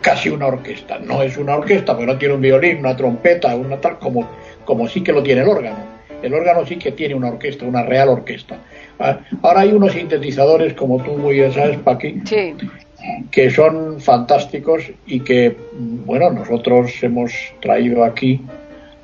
casi 0.00 0.28
una 0.28 0.46
orquesta. 0.46 0.98
No 0.98 1.22
es 1.22 1.36
una 1.36 1.56
orquesta, 1.56 1.92
porque 1.92 2.12
no 2.12 2.18
tiene 2.18 2.34
un 2.34 2.40
violín, 2.40 2.78
una 2.78 2.96
trompeta, 2.96 3.54
una 3.56 3.80
tal, 3.80 3.98
como, 3.98 4.28
como 4.64 4.88
sí 4.88 5.02
que 5.02 5.12
lo 5.12 5.22
tiene 5.22 5.42
el 5.42 5.48
órgano. 5.48 5.98
El 6.22 6.34
órgano 6.34 6.66
sí 6.66 6.76
que 6.76 6.92
tiene 6.92 7.14
una 7.14 7.28
orquesta, 7.28 7.64
una 7.64 7.82
real 7.82 8.08
orquesta. 8.08 8.56
Ah, 8.98 9.20
ahora 9.42 9.60
hay 9.60 9.72
unos 9.72 9.92
sintetizadores, 9.92 10.74
como 10.74 11.02
tú 11.02 11.12
muy 11.12 11.34
bien 11.34 11.52
sabes, 11.52 11.78
Paqui, 11.78 12.22
que 13.30 13.50
son 13.50 14.00
fantásticos 14.00 14.90
y 15.06 15.20
que, 15.20 15.56
bueno, 15.72 16.30
nosotros 16.30 16.92
hemos 17.02 17.32
traído 17.60 18.04
aquí, 18.04 18.40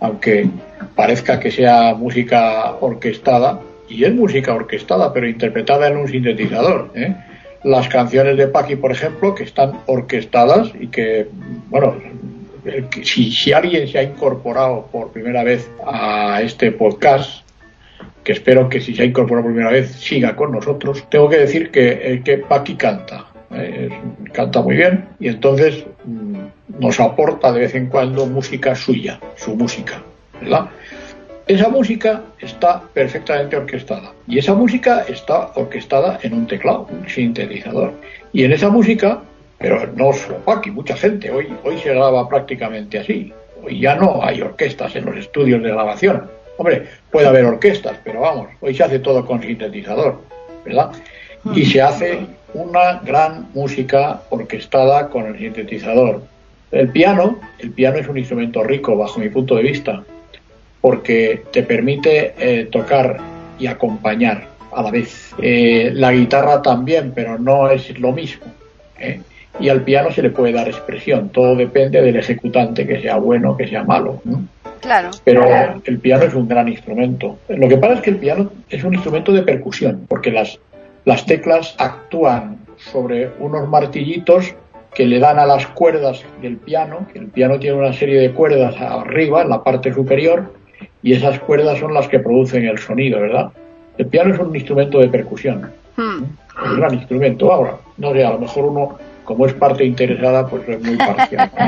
aunque 0.01 0.49
parezca 0.97 1.39
que 1.39 1.53
sea 1.53 1.95
música 1.95 2.75
orquestada, 2.81 3.61
y 3.89 4.05
es 4.05 4.15
música 4.15 4.55
orquestada, 4.55 5.13
pero 5.13 5.29
interpretada 5.29 5.89
en 5.89 5.99
un 5.99 6.09
sintetizador. 6.09 6.91
¿eh? 6.95 7.15
Las 7.65 7.89
canciones 7.89 8.37
de 8.37 8.47
Paqui, 8.47 8.77
por 8.77 8.93
ejemplo, 8.93 9.35
que 9.35 9.45
están 9.45 9.81
orquestadas 9.87 10.71
y 10.79 10.89
que, 10.89 11.29
bueno, 11.71 11.97
si, 13.03 13.33
si 13.33 13.53
alguien 13.53 13.89
se 13.89 13.99
ha 13.99 14.03
incorporado 14.03 14.87
por 14.93 15.11
primera 15.11 15.43
vez 15.43 15.71
a 15.87 16.41
este 16.43 16.73
podcast, 16.73 17.43
que 18.23 18.33
espero 18.33 18.69
que 18.69 18.81
si 18.81 18.95
se 18.95 19.03
ha 19.03 19.05
incorporado 19.07 19.45
por 19.45 19.53
primera 19.53 19.73
vez 19.73 19.93
siga 19.93 20.37
con 20.37 20.53
nosotros, 20.53 21.05
tengo 21.11 21.29
que 21.29 21.39
decir 21.39 21.71
que, 21.71 22.23
que 22.25 22.39
Paqui 22.39 22.77
canta. 22.77 23.27
¿eh? 23.55 23.89
canta 24.33 24.61
muy 24.63 24.77
bien 24.77 25.07
y 25.21 25.29
entonces 25.29 25.85
mm, 26.05 26.81
nos 26.81 27.01
aporta 27.01 27.53
de 27.53 27.61
vez 27.61 27.75
en 27.75 27.87
cuando 27.87 28.27
música 28.27 28.75
suya, 28.75 29.21
su 29.37 29.55
música, 29.55 30.03
¿verdad? 30.41 30.67
Esa 31.47 31.69
música 31.69 32.23
está 32.41 32.83
perfectamente 32.95 33.55
orquestada 33.55 34.13
y 34.27 34.39
esa 34.39 34.55
música 34.55 35.05
está 35.07 35.51
orquestada 35.57 36.19
en 36.23 36.33
un 36.33 36.47
teclado, 36.47 36.89
un 36.91 37.07
sintetizador. 37.07 37.93
Y 38.33 38.45
en 38.45 38.53
esa 38.53 38.71
música, 38.71 39.21
pero 39.59 39.87
no 39.95 40.15
solo 40.15 40.41
aquí, 40.47 40.71
mucha 40.71 40.97
gente, 40.97 41.31
hoy, 41.31 41.55
hoy 41.63 41.77
se 41.77 41.91
graba 41.91 42.27
prácticamente 42.31 42.99
así. 42.99 43.31
Hoy 43.63 43.79
ya 43.79 43.95
no 43.95 44.25
hay 44.25 44.41
orquestas 44.41 44.97
en 44.97 45.05
los 45.05 45.19
estudios 45.19 45.63
de 45.63 45.69
grabación. 45.69 46.31
Hombre, 46.57 46.87
puede 47.11 47.27
haber 47.27 47.45
orquestas, 47.45 47.99
pero 48.03 48.23
vamos, 48.23 48.49
hoy 48.63 48.75
se 48.75 48.85
hace 48.85 48.99
todo 49.01 49.27
con 49.27 49.43
sintetizador, 49.43 50.23
¿verdad? 50.65 50.93
Y 51.55 51.67
se 51.67 51.83
hace 51.83 52.21
una 52.55 53.01
gran 53.05 53.49
música 53.53 54.23
orquestada 54.31 55.11
con 55.11 55.27
el 55.27 55.39
sintetizador. 55.39 56.23
El 56.73 56.89
piano, 56.89 57.39
el 57.59 57.71
piano 57.71 57.99
es 57.99 58.09
un 58.09 58.17
instrumento 58.17 58.65
rico 58.65 58.97
bajo 58.97 59.21
mi 59.21 59.29
punto 59.29 59.57
de 59.57 59.63
vista, 59.63 60.03
porque 60.85 61.45
te 61.51 61.63
permite 61.63 62.35
eh, 62.39 62.67
tocar 62.67 63.17
y 63.59 63.67
acompañar 63.67 64.49
a 64.71 64.83
la 64.83 64.91
vez. 64.91 65.31
Eh, 65.41 65.91
la 65.95 66.13
guitarra 66.13 66.61
también, 66.61 67.13
pero 67.15 67.39
no 67.39 67.71
es 67.71 67.99
lo 67.99 68.13
mismo. 68.13 68.45
¿eh? 69.01 69.19
Y 69.59 69.71
al 69.71 69.81
piano 69.81 70.11
se 70.11 70.21
le 70.21 70.29
puede 70.29 70.53
dar 70.53 70.69
expresión, 70.69 71.31
todo 71.31 71.57
depende 71.57 72.03
del 72.03 72.17
ejecutante, 72.17 72.87
que 72.87 73.01
sea 73.01 73.17
bueno, 73.17 73.57
que 73.57 73.67
sea 73.67 73.83
malo. 73.83 74.21
Claro. 74.83 75.13
Pero 75.25 75.47
el 75.87 75.99
piano 76.01 76.25
es 76.25 76.35
un 76.35 76.47
gran 76.47 76.69
instrumento. 76.69 77.39
Lo 77.49 77.67
que 77.67 77.79
pasa 77.79 77.95
es 77.95 78.01
que 78.03 78.11
el 78.11 78.19
piano 78.19 78.53
es 78.69 78.85
un 78.85 78.93
instrumento 78.93 79.33
de 79.33 79.41
percusión, 79.41 80.05
porque 80.07 80.33
las, 80.33 80.59
las 81.07 81.25
teclas 81.25 81.75
actúan 81.79 82.59
sobre 82.77 83.31
unos 83.39 83.67
martillitos 83.71 84.55
que 84.95 85.07
le 85.07 85.19
dan 85.19 85.39
a 85.39 85.47
las 85.47 85.67
cuerdas 85.69 86.23
del 86.43 86.59
piano, 86.59 87.07
que 87.11 87.21
el 87.21 87.29
piano 87.29 87.59
tiene 87.59 87.79
una 87.79 87.95
serie 87.95 88.21
de 88.21 88.33
cuerdas 88.33 88.77
arriba, 88.79 89.41
en 89.41 89.49
la 89.49 89.65
parte 89.65 89.91
superior, 89.91 90.53
y 91.03 91.13
esas 91.13 91.39
cuerdas 91.41 91.79
son 91.79 91.95
las 91.95 92.09
que 92.09 92.19
producen 92.19 92.65
el 92.67 92.79
sonido, 92.79 93.21
¿verdad? 93.21 93.51
El 93.99 94.07
piano 94.07 94.35
es 94.35 94.41
un 94.41 94.55
instrumento 94.55 94.99
de 94.99 95.09
percusión, 95.09 95.71
hmm. 95.97 96.23
un 96.67 96.77
gran 96.77 96.95
instrumento. 96.95 97.53
Ahora, 97.53 97.77
no 97.99 98.13
sé, 98.13 98.25
a 98.25 98.31
lo 98.31 98.39
mejor 98.41 98.65
uno, 98.65 98.99
como 99.25 99.47
es 99.47 99.55
parte 99.55 99.85
interesada, 99.85 100.47
pues 100.47 100.69
es 100.69 100.83
muy 100.83 100.97
parcial. 100.97 101.51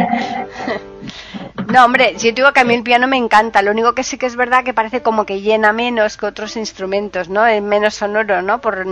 No, 1.72 1.84
hombre, 1.84 2.14
yo 2.16 2.30
digo 2.32 2.52
que 2.52 2.60
a 2.60 2.64
mí 2.64 2.74
el 2.74 2.82
piano 2.82 3.08
me 3.08 3.16
encanta. 3.16 3.60
Lo 3.60 3.72
único 3.72 3.92
que 3.92 4.04
sí 4.04 4.18
que 4.18 4.26
es 4.26 4.36
verdad 4.36 4.62
que 4.62 4.72
parece 4.72 5.02
como 5.02 5.26
que 5.26 5.40
llena 5.40 5.72
menos 5.72 6.16
que 6.16 6.26
otros 6.26 6.56
instrumentos, 6.56 7.28
¿no? 7.28 7.44
Es 7.44 7.60
menos 7.60 7.94
sonoro, 7.94 8.40
¿no? 8.40 8.60
Por, 8.60 8.86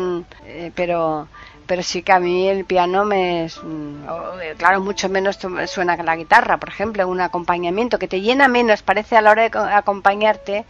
eh, 0.46 0.72
pero 0.74 1.28
pero 1.66 1.82
sí 1.82 2.02
que 2.02 2.12
a 2.12 2.20
mí 2.20 2.48
el 2.48 2.64
piano 2.64 3.04
me 3.04 3.46
mm, 3.46 4.56
claro 4.56 4.80
mucho 4.80 5.08
menos 5.08 5.38
suena 5.66 5.96
que 5.96 6.02
la 6.02 6.16
guitarra 6.16 6.58
por 6.58 6.68
ejemplo 6.68 7.06
un 7.08 7.20
acompañamiento 7.20 7.98
que 7.98 8.08
te 8.08 8.20
llena 8.20 8.48
menos 8.48 8.82
parece 8.82 9.16
a 9.16 9.22
la 9.22 9.30
hora 9.30 9.48
de 9.48 9.58
acompañarte 9.58 10.64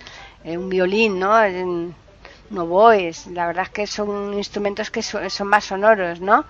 eh, 0.44 0.56
un 0.56 0.68
violín 0.68 1.18
no 1.18 1.34
no 2.50 2.66
voy 2.66 3.10
la 3.32 3.46
verdad 3.46 3.64
es 3.64 3.70
que 3.70 3.86
son 3.86 4.34
instrumentos 4.34 4.90
que 4.90 5.02
son, 5.02 5.48
más 5.48 5.64
sonoros 5.64 6.20
no 6.20 6.44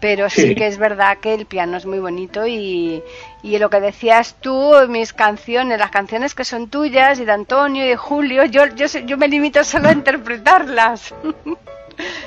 pero 0.00 0.28
sí. 0.28 0.56
que 0.56 0.66
es 0.66 0.78
verdad 0.78 1.18
que 1.18 1.32
el 1.34 1.46
piano 1.46 1.76
es 1.76 1.86
muy 1.86 2.00
bonito 2.00 2.44
y, 2.44 3.04
y 3.44 3.58
lo 3.58 3.70
que 3.70 3.80
decías 3.80 4.34
tú, 4.40 4.72
mis 4.88 5.12
canciones, 5.12 5.78
las 5.78 5.92
canciones 5.92 6.34
que 6.34 6.44
son 6.44 6.68
tuyas 6.68 7.20
y 7.20 7.24
de 7.24 7.30
Antonio 7.30 7.84
y 7.84 7.90
de 7.90 7.96
Julio, 7.96 8.44
yo, 8.46 8.66
yo, 8.66 8.86
yo 8.86 9.16
me 9.16 9.28
limito 9.28 9.62
solo 9.62 9.90
a 9.90 9.92
interpretarlas. 9.92 11.14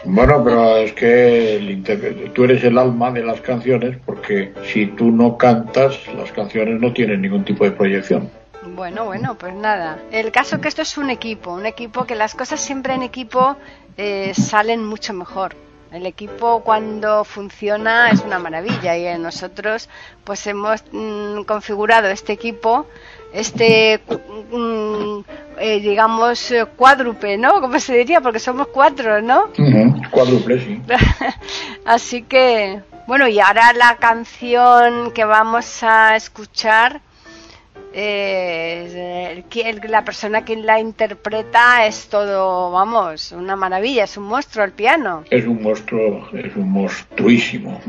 Bueno, 0.04 0.44
pero 0.44 0.78
es 0.78 0.94
que 0.94 1.82
tú 2.34 2.44
eres 2.44 2.64
el 2.64 2.78
alma 2.78 3.12
de 3.12 3.24
las 3.24 3.42
canciones 3.42 3.98
porque 4.06 4.54
si 4.72 4.88
tú 4.88 5.12
no 5.12 5.38
cantas, 5.38 6.00
las 6.16 6.32
canciones 6.32 6.80
no 6.80 6.94
tienen 6.94 7.22
ningún 7.22 7.44
tipo 7.44 7.64
de 7.64 7.72
proyección. 7.72 8.30
Bueno, 8.74 9.06
bueno, 9.06 9.36
pues 9.36 9.54
nada. 9.54 10.00
El 10.12 10.32
caso 10.32 10.60
que 10.60 10.68
esto 10.68 10.82
es 10.82 10.98
un 10.98 11.10
equipo, 11.10 11.54
un 11.54 11.66
equipo 11.66 12.06
que 12.06 12.16
las 12.16 12.34
cosas 12.34 12.60
siempre 12.60 12.94
en 12.94 13.04
equipo 13.04 13.58
eh, 13.98 14.34
salen 14.34 14.84
mucho 14.84 15.14
mejor. 15.14 15.56
El 15.92 16.06
equipo 16.06 16.62
cuando 16.62 17.24
funciona 17.24 18.10
es 18.10 18.22
una 18.22 18.40
maravilla 18.40 18.98
y 18.98 19.18
nosotros 19.20 19.88
pues 20.24 20.46
hemos 20.48 20.84
mm, 20.92 21.44
configurado 21.44 22.10
este 22.10 22.34
equipo, 22.34 22.88
este 23.34 24.02
mm, 24.52 25.20
eh, 25.60 25.80
digamos 25.80 26.54
cuádruple, 26.76 27.38
¿no? 27.38 27.62
Como 27.62 27.80
se 27.80 27.98
diría, 27.98 28.22
porque 28.22 28.40
somos 28.40 28.68
cuatro, 28.68 29.22
¿no? 29.22 29.50
cuádruple, 30.12 30.60
sí. 30.62 30.82
Así 31.86 32.24
que 32.24 32.82
bueno, 33.08 33.28
y 33.28 33.40
ahora 33.40 33.72
la 33.74 33.98
canción 33.98 35.12
que 35.12 35.26
vamos 35.26 35.84
a 35.84 36.16
escuchar 36.16 37.02
eh, 37.98 39.44
la 39.88 40.04
persona 40.04 40.44
que 40.44 40.58
la 40.58 40.80
interpreta 40.80 41.86
es 41.86 42.08
todo, 42.08 42.72
vamos, 42.72 43.32
una 43.32 43.56
maravilla, 43.56 44.04
es 44.04 44.18
un 44.18 44.26
monstruo 44.26 44.66
el 44.66 44.74
piano. 44.74 45.24
Es 45.30 45.46
un 45.46 45.62
monstruo, 45.62 46.28
es 46.34 46.54
un 46.56 46.70
monstruísimo, 46.70 47.80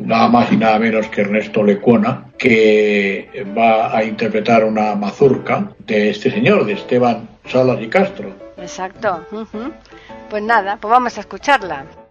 nada 0.00 0.28
más 0.28 0.50
y 0.50 0.56
nada 0.56 0.78
menos 0.80 1.06
que 1.06 1.20
Ernesto 1.20 1.62
Lecuona, 1.62 2.24
que 2.36 3.44
va 3.56 3.96
a 3.96 4.02
interpretar 4.02 4.64
una 4.64 4.96
mazurca 4.96 5.70
de 5.78 6.10
este 6.10 6.30
señor, 6.30 6.64
de 6.64 6.72
Esteban 6.72 7.28
Salas 7.46 7.80
y 7.80 7.88
Castro. 7.88 8.30
Exacto. 8.56 9.24
Pues 10.28 10.42
nada, 10.42 10.78
pues 10.80 10.90
vamos 10.90 11.16
a 11.16 11.20
escucharla. 11.20 12.01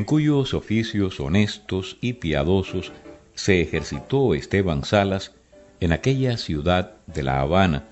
En 0.00 0.06
cuyos 0.06 0.54
oficios 0.54 1.20
honestos 1.20 1.98
y 2.00 2.14
piadosos 2.14 2.90
se 3.34 3.60
ejercitó 3.60 4.32
Esteban 4.32 4.82
Salas 4.82 5.32
en 5.78 5.92
aquella 5.92 6.38
ciudad 6.38 6.94
de 7.06 7.22
La 7.22 7.42
Habana 7.42 7.84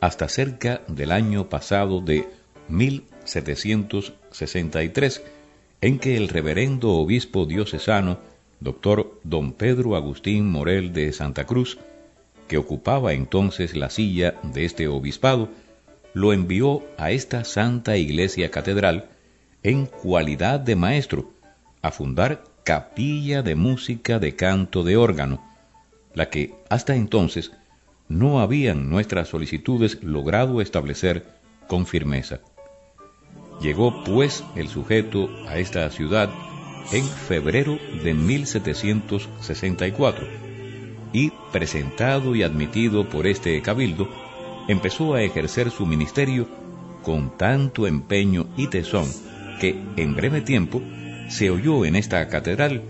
hasta 0.00 0.30
cerca 0.30 0.80
del 0.88 1.12
año 1.12 1.50
pasado 1.50 2.00
de 2.00 2.26
1763, 2.68 5.22
en 5.82 5.98
que 5.98 6.16
el 6.16 6.28
reverendo 6.28 6.92
obispo 6.92 7.44
diocesano, 7.44 8.18
doctor 8.60 9.20
don 9.22 9.52
Pedro 9.52 9.94
Agustín 9.94 10.50
Morel 10.50 10.94
de 10.94 11.12
Santa 11.12 11.44
Cruz, 11.44 11.76
que 12.48 12.56
ocupaba 12.56 13.12
entonces 13.12 13.76
la 13.76 13.90
silla 13.90 14.36
de 14.42 14.64
este 14.64 14.88
obispado, 14.88 15.50
lo 16.14 16.32
envió 16.32 16.82
a 16.96 17.10
esta 17.10 17.44
santa 17.44 17.98
iglesia 17.98 18.50
catedral 18.50 19.10
en 19.62 19.84
cualidad 19.84 20.58
de 20.58 20.76
maestro, 20.76 21.30
a 21.82 21.90
fundar 21.90 22.44
capilla 22.64 23.42
de 23.42 23.56
música 23.56 24.18
de 24.18 24.34
canto 24.36 24.84
de 24.84 24.96
órgano, 24.96 25.44
la 26.14 26.30
que 26.30 26.54
hasta 26.70 26.94
entonces 26.94 27.52
no 28.08 28.40
habían 28.40 28.88
nuestras 28.88 29.28
solicitudes 29.28 30.02
logrado 30.02 30.60
establecer 30.60 31.26
con 31.66 31.86
firmeza. 31.86 32.40
Llegó 33.60 34.04
pues 34.04 34.44
el 34.54 34.68
sujeto 34.68 35.28
a 35.48 35.58
esta 35.58 35.90
ciudad 35.90 36.30
en 36.92 37.04
febrero 37.04 37.78
de 38.02 38.14
1764 38.14 40.26
y, 41.12 41.30
presentado 41.52 42.34
y 42.34 42.42
admitido 42.42 43.08
por 43.08 43.26
este 43.26 43.60
cabildo, 43.62 44.08
empezó 44.68 45.14
a 45.14 45.22
ejercer 45.22 45.70
su 45.70 45.86
ministerio 45.86 46.48
con 47.02 47.36
tanto 47.36 47.86
empeño 47.86 48.46
y 48.56 48.68
tesón 48.68 49.06
que 49.60 49.80
en 49.96 50.14
breve 50.14 50.40
tiempo 50.40 50.80
se 51.32 51.48
oyó 51.48 51.86
en 51.86 51.96
esta 51.96 52.28
catedral 52.28 52.82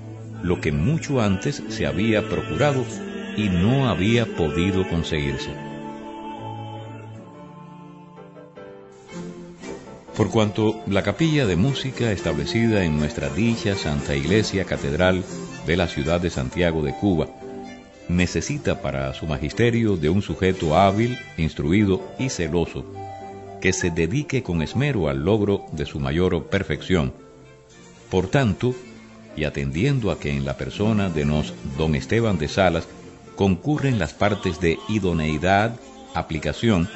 lo 0.43 0.61
que 0.61 0.73
mucho 0.73 1.21
antes 1.21 1.63
se 1.69 1.87
había 1.87 2.29
procurado 2.29 2.85
y 3.37 3.49
no 3.49 3.89
había 3.89 4.27
podido 4.27 4.87
conseguirse. 4.89 5.51
Por 10.17 10.31
cuanto 10.31 10.83
la 10.89 11.05
capilla 11.05 11.47
de 11.47 11.55
música 11.55 12.11
establecida 12.11 12.85
en 12.85 12.99
nuestra 12.99 13.29
dicha 13.29 13.77
Santa 13.77 14.17
Iglesia 14.17 14.65
Catedral 14.65 15.23
de 15.65 15.77
la 15.77 15.87
ciudad 15.87 16.21
de 16.21 16.31
Santiago 16.31 16.83
de 16.83 16.95
Cuba 16.95 17.29
necesita 18.09 18.83
para 18.83 19.15
su 19.15 19.27
magisterio 19.27 19.97
de 19.97 20.11
un 20.11 20.21
sujeto 20.21 20.77
hábil, 20.77 21.17
instruido 21.39 22.03
y 22.19 22.29
celoso, 22.29 22.85
que 23.61 23.73
se 23.73 23.91
dedique 23.91 24.43
con 24.43 24.63
esmero 24.63 25.09
al 25.09 25.25
logro 25.25 25.65
de 25.71 25.87
su 25.87 26.01
mayor 26.01 26.49
perfección. 26.49 27.15
Por 28.13 28.27
tanto, 28.29 28.75
y 29.37 29.45
atendiendo 29.45 30.11
a 30.11 30.21
que 30.21 30.29
en 30.29 30.45
la 30.45 30.59
persona 30.59 31.09
de 31.09 31.25
nos 31.25 31.55
don 31.79 31.95
Esteban 31.95 32.37
de 32.37 32.47
Salas 32.47 32.87
concurren 33.37 33.99
las 33.99 34.13
partes 34.13 34.61
de 34.61 34.79
idoneidad, 34.91 35.77
aplicación, 36.13 36.91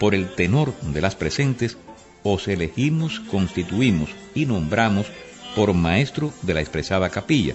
por 0.00 0.16
el 0.16 0.34
tenor 0.34 0.74
de 0.80 1.00
las 1.00 1.14
presentes, 1.14 1.78
os 2.24 2.48
elegimos, 2.48 3.20
constituimos 3.20 4.10
y 4.34 4.46
nombramos 4.46 5.06
por 5.54 5.74
maestro 5.74 6.32
de 6.42 6.54
la 6.54 6.60
expresada 6.60 7.08
capilla, 7.08 7.54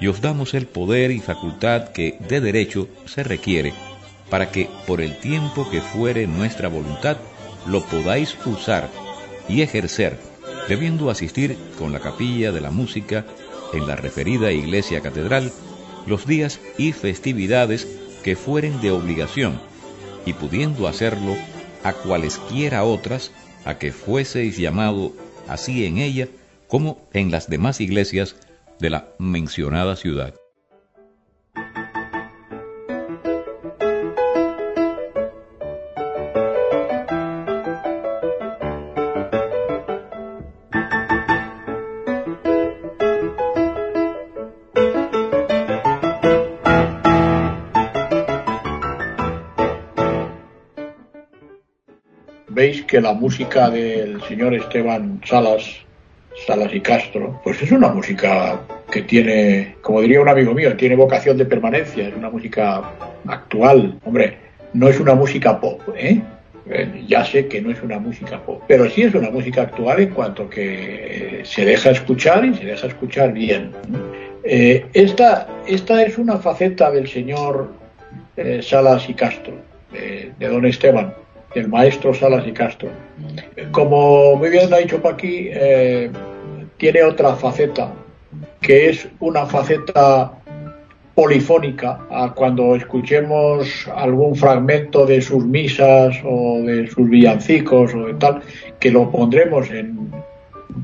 y 0.00 0.06
os 0.06 0.20
damos 0.20 0.54
el 0.54 0.68
poder 0.68 1.10
y 1.10 1.18
facultad 1.18 1.88
que 1.88 2.16
de 2.28 2.40
derecho 2.40 2.86
se 3.06 3.24
requiere, 3.24 3.74
para 4.30 4.52
que 4.52 4.70
por 4.86 5.00
el 5.00 5.18
tiempo 5.18 5.68
que 5.68 5.80
fuere 5.80 6.28
nuestra 6.28 6.68
voluntad 6.68 7.16
lo 7.66 7.84
podáis 7.84 8.36
usar 8.46 8.88
y 9.48 9.62
ejercer, 9.62 10.16
debiendo 10.68 11.10
asistir 11.10 11.56
con 11.78 11.92
la 11.92 12.00
capilla 12.00 12.52
de 12.52 12.60
la 12.60 12.70
música 12.70 13.26
en 13.72 13.86
la 13.86 13.96
referida 13.96 14.52
iglesia 14.52 15.00
catedral 15.00 15.52
los 16.06 16.26
días 16.26 16.60
y 16.78 16.92
festividades 16.92 17.86
que 18.22 18.36
fueren 18.36 18.80
de 18.80 18.90
obligación, 18.90 19.60
y 20.26 20.32
pudiendo 20.32 20.86
hacerlo 20.88 21.36
a 21.82 21.92
cualesquiera 21.92 22.84
otras 22.84 23.32
a 23.64 23.78
que 23.78 23.92
fueseis 23.92 24.56
llamado 24.56 25.12
así 25.48 25.84
en 25.84 25.98
ella 25.98 26.28
como 26.68 27.06
en 27.12 27.30
las 27.30 27.48
demás 27.48 27.80
iglesias 27.80 28.36
de 28.80 28.90
la 28.90 29.08
mencionada 29.18 29.96
ciudad. 29.96 30.34
Que 52.94 53.00
la 53.00 53.12
música 53.12 53.70
del 53.70 54.22
señor 54.22 54.54
Esteban 54.54 55.20
Salas, 55.24 55.64
Salas 56.46 56.72
y 56.72 56.80
Castro, 56.80 57.40
pues 57.42 57.60
es 57.60 57.72
una 57.72 57.88
música 57.88 58.60
que 58.88 59.02
tiene, 59.02 59.74
como 59.80 60.00
diría 60.00 60.20
un 60.20 60.28
amigo 60.28 60.54
mío, 60.54 60.76
tiene 60.76 60.94
vocación 60.94 61.36
de 61.36 61.44
permanencia, 61.44 62.06
es 62.06 62.14
una 62.14 62.30
música 62.30 62.92
actual. 63.26 63.98
Hombre, 64.04 64.36
no 64.74 64.86
es 64.86 65.00
una 65.00 65.16
música 65.16 65.60
pop, 65.60 65.80
¿eh? 65.96 66.22
Eh, 66.70 67.04
ya 67.08 67.24
sé 67.24 67.48
que 67.48 67.60
no 67.60 67.72
es 67.72 67.82
una 67.82 67.98
música 67.98 68.40
pop, 68.40 68.62
pero 68.68 68.88
sí 68.88 69.02
es 69.02 69.12
una 69.12 69.30
música 69.30 69.62
actual 69.62 69.98
en 69.98 70.10
cuanto 70.10 70.48
que 70.48 71.40
se 71.42 71.64
deja 71.64 71.90
escuchar 71.90 72.44
y 72.44 72.54
se 72.54 72.64
deja 72.64 72.86
escuchar 72.86 73.32
bien. 73.32 73.72
Eh, 74.44 74.86
esta, 74.92 75.48
esta 75.66 76.00
es 76.04 76.16
una 76.16 76.36
faceta 76.36 76.92
del 76.92 77.08
señor 77.08 77.72
Salas 78.60 79.10
y 79.10 79.14
Castro, 79.14 79.54
de 79.90 80.48
don 80.48 80.64
Esteban 80.64 81.23
el 81.54 81.68
maestro 81.68 82.14
Salas 82.14 82.46
y 82.46 82.52
Castro. 82.52 82.90
Como 83.72 84.36
muy 84.36 84.50
bien 84.50 84.72
ha 84.72 84.78
dicho 84.78 85.00
Paqui, 85.00 85.48
eh, 85.50 86.10
tiene 86.76 87.02
otra 87.02 87.34
faceta, 87.36 87.92
que 88.60 88.90
es 88.90 89.08
una 89.20 89.46
faceta 89.46 90.32
polifónica. 91.14 92.00
cuando 92.34 92.74
escuchemos 92.74 93.88
algún 93.94 94.34
fragmento 94.34 95.06
de 95.06 95.20
sus 95.20 95.44
misas 95.44 96.16
o 96.24 96.60
de 96.62 96.88
sus 96.88 97.08
villancicos 97.08 97.94
o 97.94 98.06
de 98.06 98.14
tal, 98.14 98.42
que 98.80 98.90
lo 98.90 99.10
pondremos 99.10 99.70
en 99.70 100.10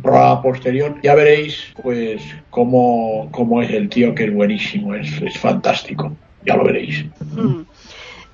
programa 0.03 0.41
posterior, 0.41 0.95
ya 1.03 1.15
veréis 1.15 1.75
pues 1.83 2.23
cómo, 2.51 3.29
cómo 3.33 3.61
es 3.61 3.71
el 3.71 3.89
tío 3.89 4.15
que 4.15 4.25
es 4.25 4.35
buenísimo, 4.35 4.95
es, 4.95 5.21
es 5.21 5.37
fantástico, 5.37 6.13
ya 6.47 6.57
lo 6.57 6.65
veréis. 6.65 7.05
Mm. 7.35 7.63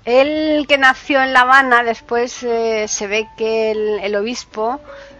Él 0.06 0.66
que 0.68 0.78
nació 0.78 1.20
en 1.20 1.32
La 1.32 1.40
Habana, 1.40 1.82
después 1.82 2.40
eh, 2.44 2.86
se 2.86 3.08
ve 3.08 3.28
que 3.36 3.72
el, 3.72 4.14
obispo 4.14 4.78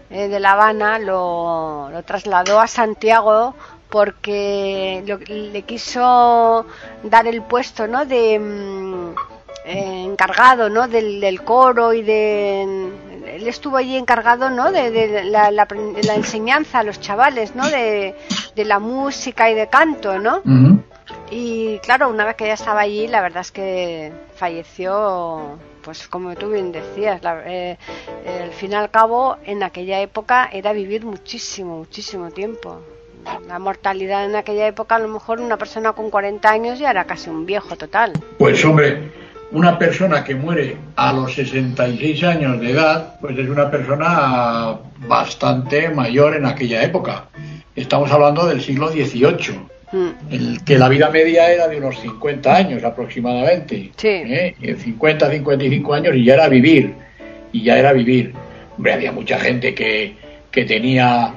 eh, 0.09 0.29
de 0.29 0.39
La 0.39 0.53
Habana 0.53 0.97
lo, 0.97 1.89
trasladó 2.05 2.61
a 2.61 2.67
Santiago 2.67 3.53
porque 3.89 5.03
le 5.27 5.61
quiso 5.63 6.65
dar 7.03 7.27
el 7.27 7.41
puesto 7.41 7.85
¿no? 7.85 8.05
de 8.05 8.39
mm, 8.39 9.09
eh, 9.65 10.03
encargado 10.05 10.69
¿no? 10.69 10.87
Del, 10.87 11.41
coro 11.43 11.91
y 11.91 12.01
de 12.01 12.61
él 12.63 13.45
estuvo 13.45 13.75
allí 13.75 13.97
encargado 13.97 14.49
¿no? 14.49 14.71
de, 14.71 15.25
la, 15.25 15.67
enseñanza 16.15 16.79
a 16.79 16.83
los 16.83 17.01
chavales 17.01 17.55
¿no? 17.55 17.67
de, 17.67 18.15
la 18.55 18.79
música 18.79 19.49
y 19.49 19.53
de 19.53 19.67
canto 19.67 20.17
¿no? 20.17 20.41
Y 21.29 21.79
claro, 21.79 22.09
una 22.09 22.25
vez 22.25 22.35
que 22.35 22.47
ya 22.47 22.53
estaba 22.53 22.81
allí, 22.81 23.07
la 23.07 23.21
verdad 23.21 23.41
es 23.41 23.51
que 23.51 24.11
falleció, 24.35 25.57
pues 25.83 26.07
como 26.07 26.35
tú 26.35 26.51
bien 26.51 26.71
decías, 26.71 27.21
eh, 27.45 27.77
al 28.41 28.51
fin 28.51 28.73
al 28.73 28.91
cabo, 28.91 29.37
en 29.43 29.63
aquella 29.63 30.01
época 30.01 30.49
era 30.51 30.73
vivir 30.73 31.05
muchísimo, 31.05 31.77
muchísimo 31.77 32.31
tiempo. 32.31 32.81
La 33.47 33.59
mortalidad 33.59 34.25
en 34.25 34.35
aquella 34.35 34.67
época, 34.67 34.95
a 34.95 34.99
lo 34.99 35.09
mejor 35.09 35.41
una 35.41 35.57
persona 35.57 35.91
con 35.93 36.09
40 36.09 36.49
años 36.49 36.79
ya 36.79 36.91
era 36.91 37.03
casi 37.05 37.29
un 37.29 37.45
viejo 37.45 37.75
total. 37.75 38.13
Pues 38.37 38.63
hombre, 38.63 39.11
una 39.51 39.77
persona 39.77 40.23
que 40.23 40.35
muere 40.35 40.77
a 40.95 41.13
los 41.13 41.33
66 41.33 42.23
años 42.23 42.59
de 42.59 42.71
edad, 42.71 43.19
pues 43.19 43.37
es 43.37 43.49
una 43.49 43.69
persona 43.69 44.77
bastante 45.07 45.89
mayor 45.89 46.35
en 46.35 46.45
aquella 46.45 46.83
época. 46.83 47.25
Estamos 47.75 48.11
hablando 48.11 48.45
del 48.45 48.61
siglo 48.61 48.89
XVIII. 48.89 49.76
Mm. 49.91 50.09
El, 50.31 50.63
que 50.63 50.77
la 50.77 50.89
vida 50.89 51.09
media 51.09 51.51
era 51.51 51.67
de 51.67 51.77
unos 51.77 51.99
50 51.99 52.55
años 52.55 52.83
aproximadamente. 52.83 53.91
Sí. 53.95 54.07
¿eh? 54.07 54.55
50, 54.77 55.29
55 55.29 55.93
años 55.93 56.15
y 56.15 56.25
ya 56.25 56.33
era 56.35 56.49
vivir. 56.49 56.93
Y 57.51 57.63
ya 57.63 57.77
era 57.77 57.93
vivir. 57.93 58.33
Hombre, 58.75 58.93
había 58.93 59.11
mucha 59.11 59.39
gente 59.39 59.73
que, 59.73 60.15
que 60.51 60.65
tenía 60.65 61.33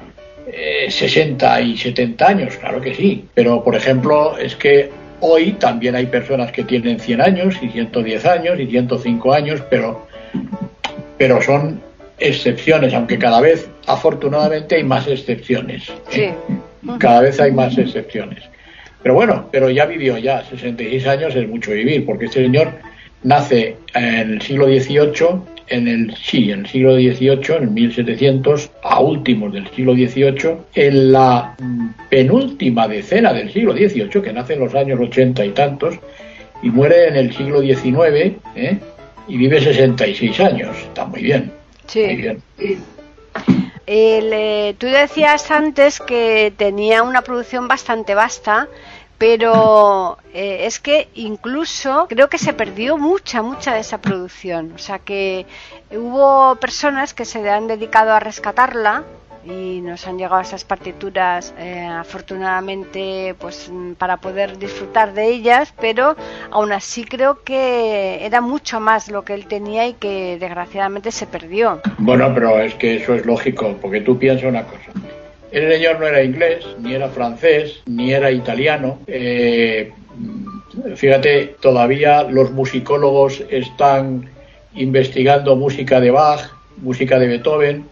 60 0.89 1.59
eh, 1.59 1.63
y 1.63 1.77
70 1.77 2.27
años, 2.27 2.57
claro 2.57 2.81
que 2.81 2.93
sí. 2.93 3.25
Pero, 3.33 3.63
por 3.63 3.75
ejemplo, 3.75 4.37
es 4.37 4.55
que 4.55 4.89
hoy 5.21 5.53
también 5.53 5.95
hay 5.95 6.07
personas 6.07 6.51
que 6.51 6.63
tienen 6.63 6.99
100 6.99 7.21
años 7.21 7.55
y 7.61 7.69
110 7.69 8.25
años 8.25 8.59
y 8.59 8.67
105 8.67 9.33
años, 9.33 9.61
pero, 9.69 10.07
pero 11.17 11.41
son 11.41 11.81
excepciones, 12.19 12.93
aunque 12.93 13.17
cada 13.17 13.41
vez, 13.41 13.69
afortunadamente, 13.87 14.75
hay 14.75 14.83
más 14.83 15.07
excepciones. 15.07 15.89
¿eh? 15.89 15.93
Sí. 16.09 16.55
Cada 16.99 17.21
vez 17.21 17.39
hay 17.39 17.51
más 17.51 17.77
excepciones. 17.77 18.43
Pero 19.03 19.15
bueno, 19.15 19.47
pero 19.51 19.69
ya 19.69 19.85
vivió 19.85 20.17
ya, 20.17 20.43
66 20.43 21.07
años 21.07 21.35
es 21.35 21.47
mucho 21.47 21.71
vivir, 21.71 22.05
porque 22.05 22.25
este 22.25 22.43
señor 22.43 22.71
nace 23.23 23.77
en 23.93 24.31
el 24.31 24.41
siglo 24.41 24.67
XVIII, 24.67 25.41
en 25.67 25.87
el, 25.87 26.15
sí, 26.15 26.51
en 26.51 26.61
el 26.61 26.67
siglo 26.67 26.95
XVIII, 26.95 27.63
en 27.63 27.73
1700, 27.73 28.71
a 28.83 28.99
últimos 28.99 29.53
del 29.53 29.67
siglo 29.69 29.93
XVIII, 29.93 30.57
en 30.75 31.11
la 31.11 31.55
penúltima 32.09 32.87
decena 32.87 33.33
del 33.33 33.51
siglo 33.51 33.73
XVIII, 33.73 34.21
que 34.21 34.33
nace 34.33 34.53
en 34.53 34.59
los 34.59 34.75
años 34.75 34.99
80 34.99 35.45
y 35.45 35.49
tantos, 35.49 35.95
y 36.61 36.69
muere 36.69 37.07
en 37.07 37.15
el 37.15 37.33
siglo 37.33 37.61
XIX, 37.61 38.35
¿eh? 38.55 38.77
y 39.27 39.37
vive 39.37 39.61
66 39.61 40.39
años. 40.41 40.77
Está 40.77 41.05
muy 41.05 41.23
bien. 41.23 41.51
Sí. 41.87 42.03
Muy 42.05 42.15
bien. 42.17 42.37
Eh, 43.93 44.75
tú 44.79 44.87
decías 44.87 45.51
antes 45.51 45.99
que 45.99 46.53
tenía 46.55 47.03
una 47.03 47.23
producción 47.23 47.67
bastante 47.67 48.15
vasta, 48.15 48.69
pero 49.17 50.17
eh, 50.33 50.65
es 50.65 50.79
que 50.79 51.09
incluso 51.13 52.07
creo 52.07 52.29
que 52.29 52.37
se 52.37 52.53
perdió 52.53 52.97
mucha, 52.97 53.41
mucha 53.41 53.73
de 53.73 53.81
esa 53.81 53.99
producción. 53.99 54.71
O 54.75 54.77
sea 54.77 54.99
que 54.99 55.45
hubo 55.91 56.55
personas 56.55 57.13
que 57.13 57.25
se 57.25 57.47
han 57.49 57.67
dedicado 57.67 58.13
a 58.13 58.21
rescatarla 58.21 59.03
y 59.45 59.81
nos 59.81 60.07
han 60.07 60.17
llegado 60.17 60.41
esas 60.41 60.63
partituras 60.63 61.53
eh, 61.57 61.85
afortunadamente 61.85 63.35
pues 63.39 63.71
para 63.97 64.17
poder 64.17 64.57
disfrutar 64.57 65.13
de 65.13 65.27
ellas 65.29 65.73
pero 65.79 66.15
aún 66.51 66.71
así 66.71 67.05
creo 67.05 67.43
que 67.43 68.25
era 68.25 68.41
mucho 68.41 68.79
más 68.79 69.09
lo 69.09 69.23
que 69.23 69.33
él 69.33 69.47
tenía 69.47 69.87
y 69.87 69.93
que 69.93 70.37
desgraciadamente 70.39 71.11
se 71.11 71.25
perdió. 71.25 71.81
Bueno 71.97 72.31
pero 72.33 72.59
es 72.59 72.75
que 72.75 72.97
eso 72.97 73.15
es 73.15 73.25
lógico 73.25 73.75
porque 73.81 74.01
tú 74.01 74.17
piensas 74.17 74.47
una 74.47 74.63
cosa. 74.63 74.91
El 75.51 75.71
señor 75.71 75.99
no 75.99 76.07
era 76.07 76.23
inglés 76.23 76.65
ni 76.79 76.93
era 76.93 77.09
francés 77.09 77.81
ni 77.85 78.13
era 78.13 78.31
italiano. 78.31 78.99
Eh, 79.07 79.91
fíjate 80.95 81.55
todavía 81.59 82.23
los 82.23 82.51
musicólogos 82.51 83.43
están 83.49 84.29
investigando 84.75 85.55
música 85.55 85.99
de 85.99 86.11
Bach 86.11 86.51
música 86.81 87.19
de 87.19 87.27
Beethoven 87.27 87.85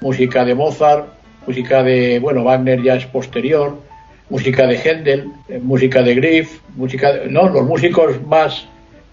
música 0.00 0.44
de 0.44 0.54
Mozart, 0.54 1.06
música 1.46 1.82
de, 1.82 2.18
bueno, 2.18 2.44
Wagner 2.44 2.82
ya 2.82 2.96
es 2.96 3.06
posterior, 3.06 3.76
música 4.30 4.66
de 4.66 4.76
Händel, 4.76 5.28
eh, 5.48 5.60
música 5.62 6.02
de 6.02 6.14
Griff, 6.14 6.60
música, 6.76 7.12
no, 7.28 7.48
los 7.48 7.64
músicos 7.64 8.22
más 8.26 8.66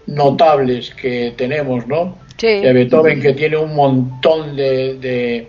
notables 0.06 0.90
que 0.94 1.32
tenemos, 1.36 1.86
¿no? 1.86 2.16
Sí. 2.36 2.60
De 2.60 2.72
Beethoven 2.72 3.20
que 3.20 3.32
tiene 3.32 3.56
un 3.56 3.74
montón 3.74 4.56
de, 4.56 4.94
de, 4.94 5.46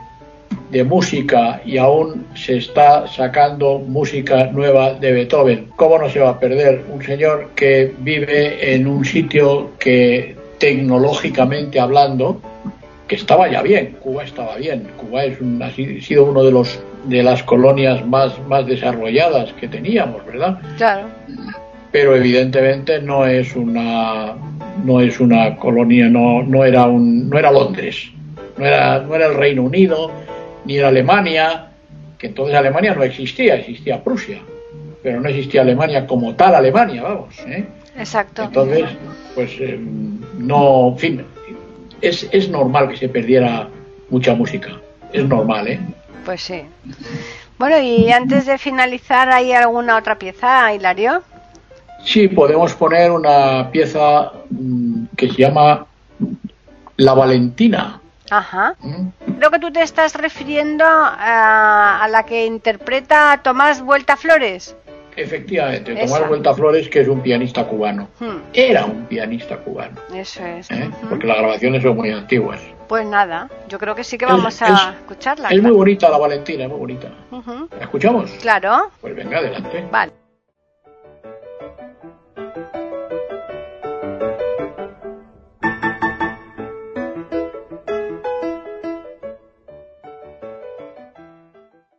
de 0.70 0.84
música 0.84 1.62
y 1.66 1.78
aún 1.78 2.28
se 2.36 2.58
está 2.58 3.08
sacando 3.08 3.80
música 3.80 4.48
nueva 4.48 4.94
de 4.94 5.12
Beethoven. 5.12 5.68
¿Cómo 5.76 5.98
no 5.98 6.10
se 6.10 6.20
va 6.20 6.30
a 6.32 6.40
perder 6.40 6.84
un 6.90 7.04
señor 7.04 7.50
que 7.56 7.94
vive 8.00 8.76
en 8.76 8.88
un 8.88 9.04
sitio 9.04 9.72
que 9.80 10.36
tecnológicamente 10.60 11.80
hablando, 11.80 12.40
que 13.08 13.16
estaba 13.16 13.50
ya 13.52 13.62
bien, 13.62 13.98
Cuba 14.00 14.24
estaba 14.24 14.56
bien, 14.58 14.88
Cuba 14.98 15.26
es 15.26 15.40
un, 15.40 15.62
ha 15.62 15.70
si- 15.72 16.02
sido 16.02 16.26
uno 16.26 16.44
de 16.44 16.52
los 16.52 16.80
de 17.06 17.22
las 17.22 17.44
colonias 17.44 18.04
más, 18.08 18.34
más 18.48 18.66
desarrolladas 18.66 19.54
que 19.54 19.68
teníamos, 19.68 20.26
¿verdad? 20.26 20.58
Claro. 20.78 21.08
pero 21.92 22.16
evidentemente 22.16 23.00
no 23.02 23.26
es 23.28 23.56
una 23.56 24.34
no 24.84 25.00
es 25.00 25.20
una 25.20 25.56
colonia 25.56 26.10
no 26.10 26.42
no 26.44 26.66
era 26.66 26.86
un 26.88 27.30
no 27.30 27.38
era 27.40 27.52
Londres 27.52 28.10
no 28.58 28.66
era 28.66 29.00
no 29.00 29.16
era 29.16 29.28
el 29.28 29.36
Reino 29.36 29.64
Unido 29.64 30.12
ni 30.66 30.78
era 30.78 30.88
Alemania 30.90 31.68
que 32.18 32.28
entonces 32.28 32.56
Alemania 32.56 32.94
no 32.96 33.04
existía 33.04 33.56
existía 33.56 34.04
Prusia 34.04 34.40
pero 35.04 35.22
no 35.22 35.30
existía 35.30 35.62
Alemania 35.62 36.06
como 36.06 36.34
tal 36.36 36.56
Alemania 36.56 37.04
vamos 37.04 37.36
¿eh? 37.48 37.64
Exacto. 37.98 38.44
entonces 38.44 38.86
pues 39.36 39.52
eh, 39.60 39.80
no 40.38 40.90
en 40.90 40.98
fin 40.98 41.22
es, 42.02 42.28
es 42.32 42.50
normal 42.50 42.90
que 42.90 42.98
se 42.98 43.10
perdiera 43.10 43.68
mucha 44.10 44.34
música 44.34 44.80
es 45.14 45.28
normal 45.28 45.68
eh 45.68 45.80
Pues 46.26 46.42
sí. 46.42 46.64
Bueno, 47.58 47.78
y 47.80 48.12
antes 48.12 48.46
de 48.46 48.58
finalizar, 48.58 49.30
¿hay 49.30 49.54
alguna 49.54 49.98
otra 49.98 50.16
pieza, 50.18 50.74
Hilario? 50.74 51.24
Sí, 52.04 52.28
podemos 52.28 52.74
poner 52.74 53.12
una 53.12 53.70
pieza 53.72 54.32
mm, 54.50 55.06
que 55.16 55.30
se 55.30 55.42
llama 55.44 55.86
La 56.98 57.14
Valentina. 57.14 58.02
Ajá. 58.30 58.76
¿Mm? 58.82 59.08
Creo 59.38 59.52
que 59.52 59.60
tú 59.60 59.72
te 59.72 59.82
estás 59.82 60.16
refiriendo 60.16 60.84
a, 60.86 62.04
a 62.04 62.08
la 62.10 62.24
que 62.24 62.46
interpreta 62.46 63.40
Tomás 63.42 63.82
Vuelta 63.82 64.18
Flores. 64.18 64.76
Efectivamente, 65.16 65.94
Esa. 65.94 66.06
Tomás 66.16 66.28
Vuelta 66.30 66.54
Flores, 66.54 66.90
que 66.90 67.00
es 67.02 67.08
un 67.08 67.22
pianista 67.22 67.66
cubano. 67.66 68.10
Hmm, 68.20 68.38
Era 68.54 68.86
un 68.86 69.06
pianista 69.06 69.58
cubano, 69.58 69.96
eso 70.14 70.46
es. 70.46 70.70
¿eh? 70.72 70.90
Ujú. 70.92 71.08
porque 71.10 71.28
las 71.28 71.38
grabaciones 71.38 71.82
son 71.84 71.96
muy 71.96 72.12
antiguas. 72.12 72.60
Pues 72.88 73.06
nada, 73.08 73.50
yo 73.70 73.80
creo 73.80 73.96
que 73.96 74.04
sí 74.04 74.18
que 74.18 74.26
Es- 74.26 74.32
vamos 74.32 74.62
a 74.62 74.68
es- 74.74 74.98
escucharla. 75.00 75.50
Es 75.50 75.62
muy 75.62 75.72
bonita 75.72 76.10
la 76.10 76.18
Valentina, 76.18 76.64
es 76.66 76.70
muy 76.70 76.80
bonita. 76.80 77.08
¿La 77.78 77.84
escuchamos? 77.84 78.30
Claro, 78.42 78.92
Pues 79.02 79.16
venga, 79.16 79.38
adelante. 79.40 79.86
vale. 79.92 80.12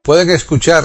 Pueden 0.02 0.30
escuchar 0.30 0.84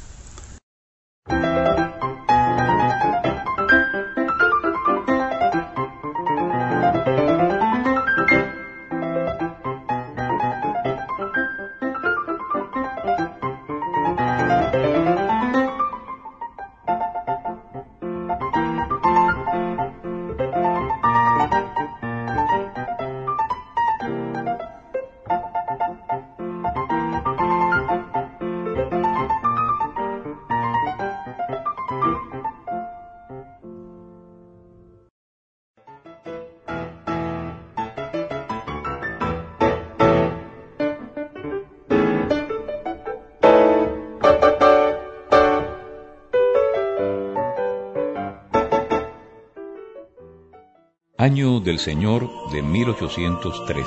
Año 51.21 51.59
del 51.59 51.77
Señor 51.77 52.31
de 52.51 52.63
1803. 52.63 53.85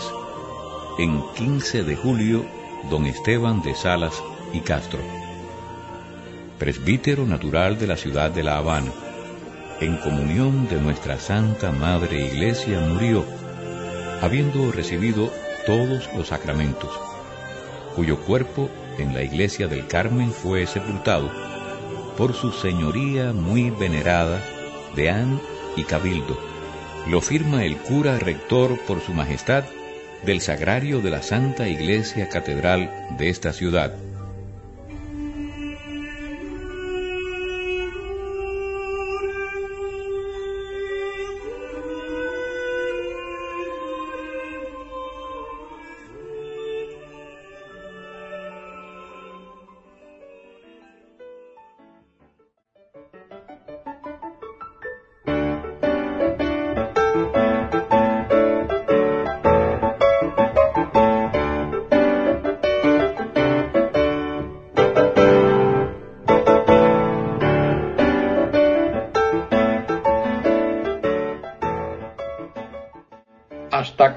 En 1.00 1.20
15 1.34 1.82
de 1.82 1.96
julio, 1.96 2.44
don 2.88 3.06
Esteban 3.06 3.60
de 3.60 3.74
Salas 3.74 4.22
y 4.52 4.60
Castro, 4.60 5.00
presbítero 6.60 7.26
natural 7.26 7.76
de 7.76 7.88
la 7.88 7.96
ciudad 7.96 8.30
de 8.30 8.44
La 8.44 8.58
Habana, 8.58 8.92
en 9.80 9.96
comunión 9.96 10.68
de 10.68 10.80
nuestra 10.80 11.18
Santa 11.18 11.72
Madre 11.72 12.24
Iglesia, 12.24 12.78
murió, 12.78 13.24
habiendo 14.22 14.70
recibido 14.70 15.28
todos 15.66 16.08
los 16.16 16.28
sacramentos, 16.28 16.92
cuyo 17.96 18.16
cuerpo 18.20 18.70
en 18.96 19.12
la 19.12 19.24
iglesia 19.24 19.66
del 19.66 19.88
Carmen 19.88 20.30
fue 20.30 20.68
sepultado 20.68 21.32
por 22.16 22.32
su 22.32 22.52
señoría 22.52 23.32
muy 23.32 23.70
venerada 23.70 24.40
de 24.94 25.10
An 25.10 25.40
y 25.74 25.82
Cabildo. 25.82 26.53
Lo 27.06 27.20
firma 27.20 27.64
el 27.64 27.76
cura 27.76 28.18
rector 28.18 28.78
por 28.86 29.00
su 29.00 29.12
majestad 29.12 29.64
del 30.24 30.40
sagrario 30.40 31.02
de 31.02 31.10
la 31.10 31.22
Santa 31.22 31.68
Iglesia 31.68 32.30
Catedral 32.30 32.90
de 33.18 33.28
esta 33.28 33.52
ciudad. 33.52 33.94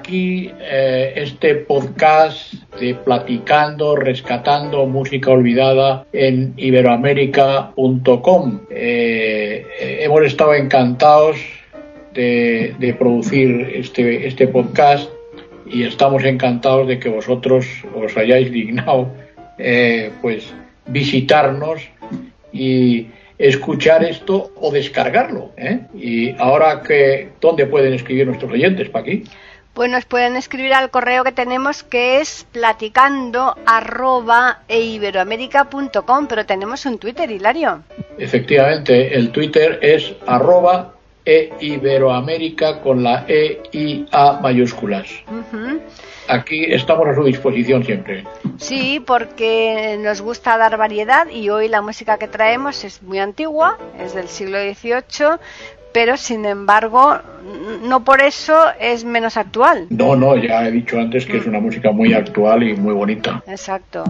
Aquí 0.08 0.50
eh, 0.58 1.12
este 1.16 1.54
podcast 1.54 2.54
de 2.80 2.94
Platicando, 2.94 3.94
Rescatando 3.94 4.86
Música 4.86 5.30
Olvidada 5.30 6.06
en 6.14 6.54
iberoamérica.com. 6.56 8.60
Eh, 8.70 9.98
hemos 10.00 10.22
estado 10.22 10.54
encantados 10.54 11.36
de, 12.14 12.96
producir 12.98 13.70
este, 13.74 14.26
este 14.26 14.48
podcast 14.48 15.10
y 15.70 15.82
estamos 15.82 16.24
encantados 16.24 16.88
de 16.88 16.98
que 16.98 17.10
vosotros 17.10 17.66
os 17.94 18.16
hayáis 18.16 18.50
dignado 18.50 19.12
eh, 19.58 20.10
pues 20.22 20.54
visitarnos 20.86 21.82
y 22.50 23.08
escuchar 23.36 24.04
esto 24.04 24.52
o 24.56 24.72
descargarlo. 24.72 25.50
Y 25.94 26.34
ahora 26.38 26.82
que, 26.82 27.28
¿dónde 27.42 27.66
pueden 27.66 27.92
escribir 27.92 28.26
nuestros 28.26 28.50
oyentes, 28.50 28.88
Paqui? 28.88 29.24
Pues 29.78 29.92
nos 29.92 30.06
pueden 30.06 30.34
escribir 30.34 30.74
al 30.74 30.90
correo 30.90 31.22
que 31.22 31.30
tenemos 31.30 31.84
que 31.84 32.20
es 32.20 32.48
platicando 32.50 33.54
arroba 33.64 34.62
eiberoamerica.com, 34.66 36.26
pero 36.26 36.44
tenemos 36.44 36.84
un 36.84 36.98
Twitter, 36.98 37.30
Hilario. 37.30 37.84
Efectivamente, 38.18 39.14
el 39.14 39.30
Twitter 39.30 39.78
es 39.80 40.16
arroba 40.26 40.94
e 41.24 41.52
iberoamérica 41.60 42.80
con 42.80 43.04
la 43.04 43.24
E 43.28 43.62
y 43.70 44.04
A 44.10 44.40
mayúsculas. 44.40 45.06
Aquí 46.26 46.64
estamos 46.64 47.06
a 47.06 47.14
su 47.14 47.22
disposición 47.22 47.84
siempre. 47.84 48.24
Sí, 48.56 48.98
porque 48.98 49.96
nos 50.00 50.20
gusta 50.20 50.58
dar 50.58 50.76
variedad 50.76 51.28
y 51.28 51.50
hoy 51.50 51.68
la 51.68 51.82
música 51.82 52.18
que 52.18 52.26
traemos 52.26 52.82
es 52.82 53.00
muy 53.02 53.20
antigua, 53.20 53.78
es 53.96 54.12
del 54.12 54.26
siglo 54.26 54.58
XVIII, 54.58 55.38
pero 55.98 56.16
sin 56.16 56.44
embargo 56.46 57.18
no 57.82 58.04
por 58.04 58.20
eso 58.20 58.54
es 58.78 59.04
menos 59.04 59.36
actual. 59.36 59.88
No, 59.90 60.14
no, 60.14 60.36
ya 60.36 60.64
he 60.64 60.70
dicho 60.70 60.96
antes 60.96 61.26
que 61.26 61.38
es 61.38 61.46
una 61.46 61.58
música 61.58 61.90
muy 61.90 62.14
actual 62.14 62.62
y 62.62 62.76
muy 62.76 62.94
bonita. 62.94 63.42
Exacto, 63.48 64.04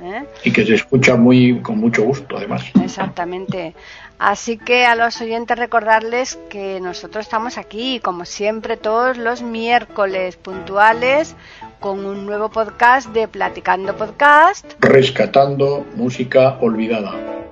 ¿eh? 0.00 0.22
Y 0.44 0.52
que 0.52 0.64
se 0.64 0.76
escucha 0.76 1.16
muy 1.16 1.58
con 1.60 1.78
mucho 1.78 2.04
gusto, 2.04 2.36
además. 2.36 2.62
Exactamente. 2.80 3.74
Así 4.20 4.56
que 4.56 4.86
a 4.86 4.94
los 4.94 5.20
oyentes 5.20 5.58
recordarles 5.58 6.38
que 6.48 6.78
nosotros 6.80 7.24
estamos 7.24 7.58
aquí, 7.58 7.98
como 7.98 8.24
siempre, 8.24 8.76
todos 8.76 9.18
los 9.18 9.42
miércoles 9.42 10.36
puntuales 10.36 11.34
con 11.80 12.06
un 12.06 12.24
nuevo 12.24 12.50
podcast 12.50 13.08
de 13.08 13.26
Platicando 13.26 13.96
Podcast. 13.96 14.74
Rescatando 14.78 15.84
música 15.96 16.56
olvidada. 16.60 17.51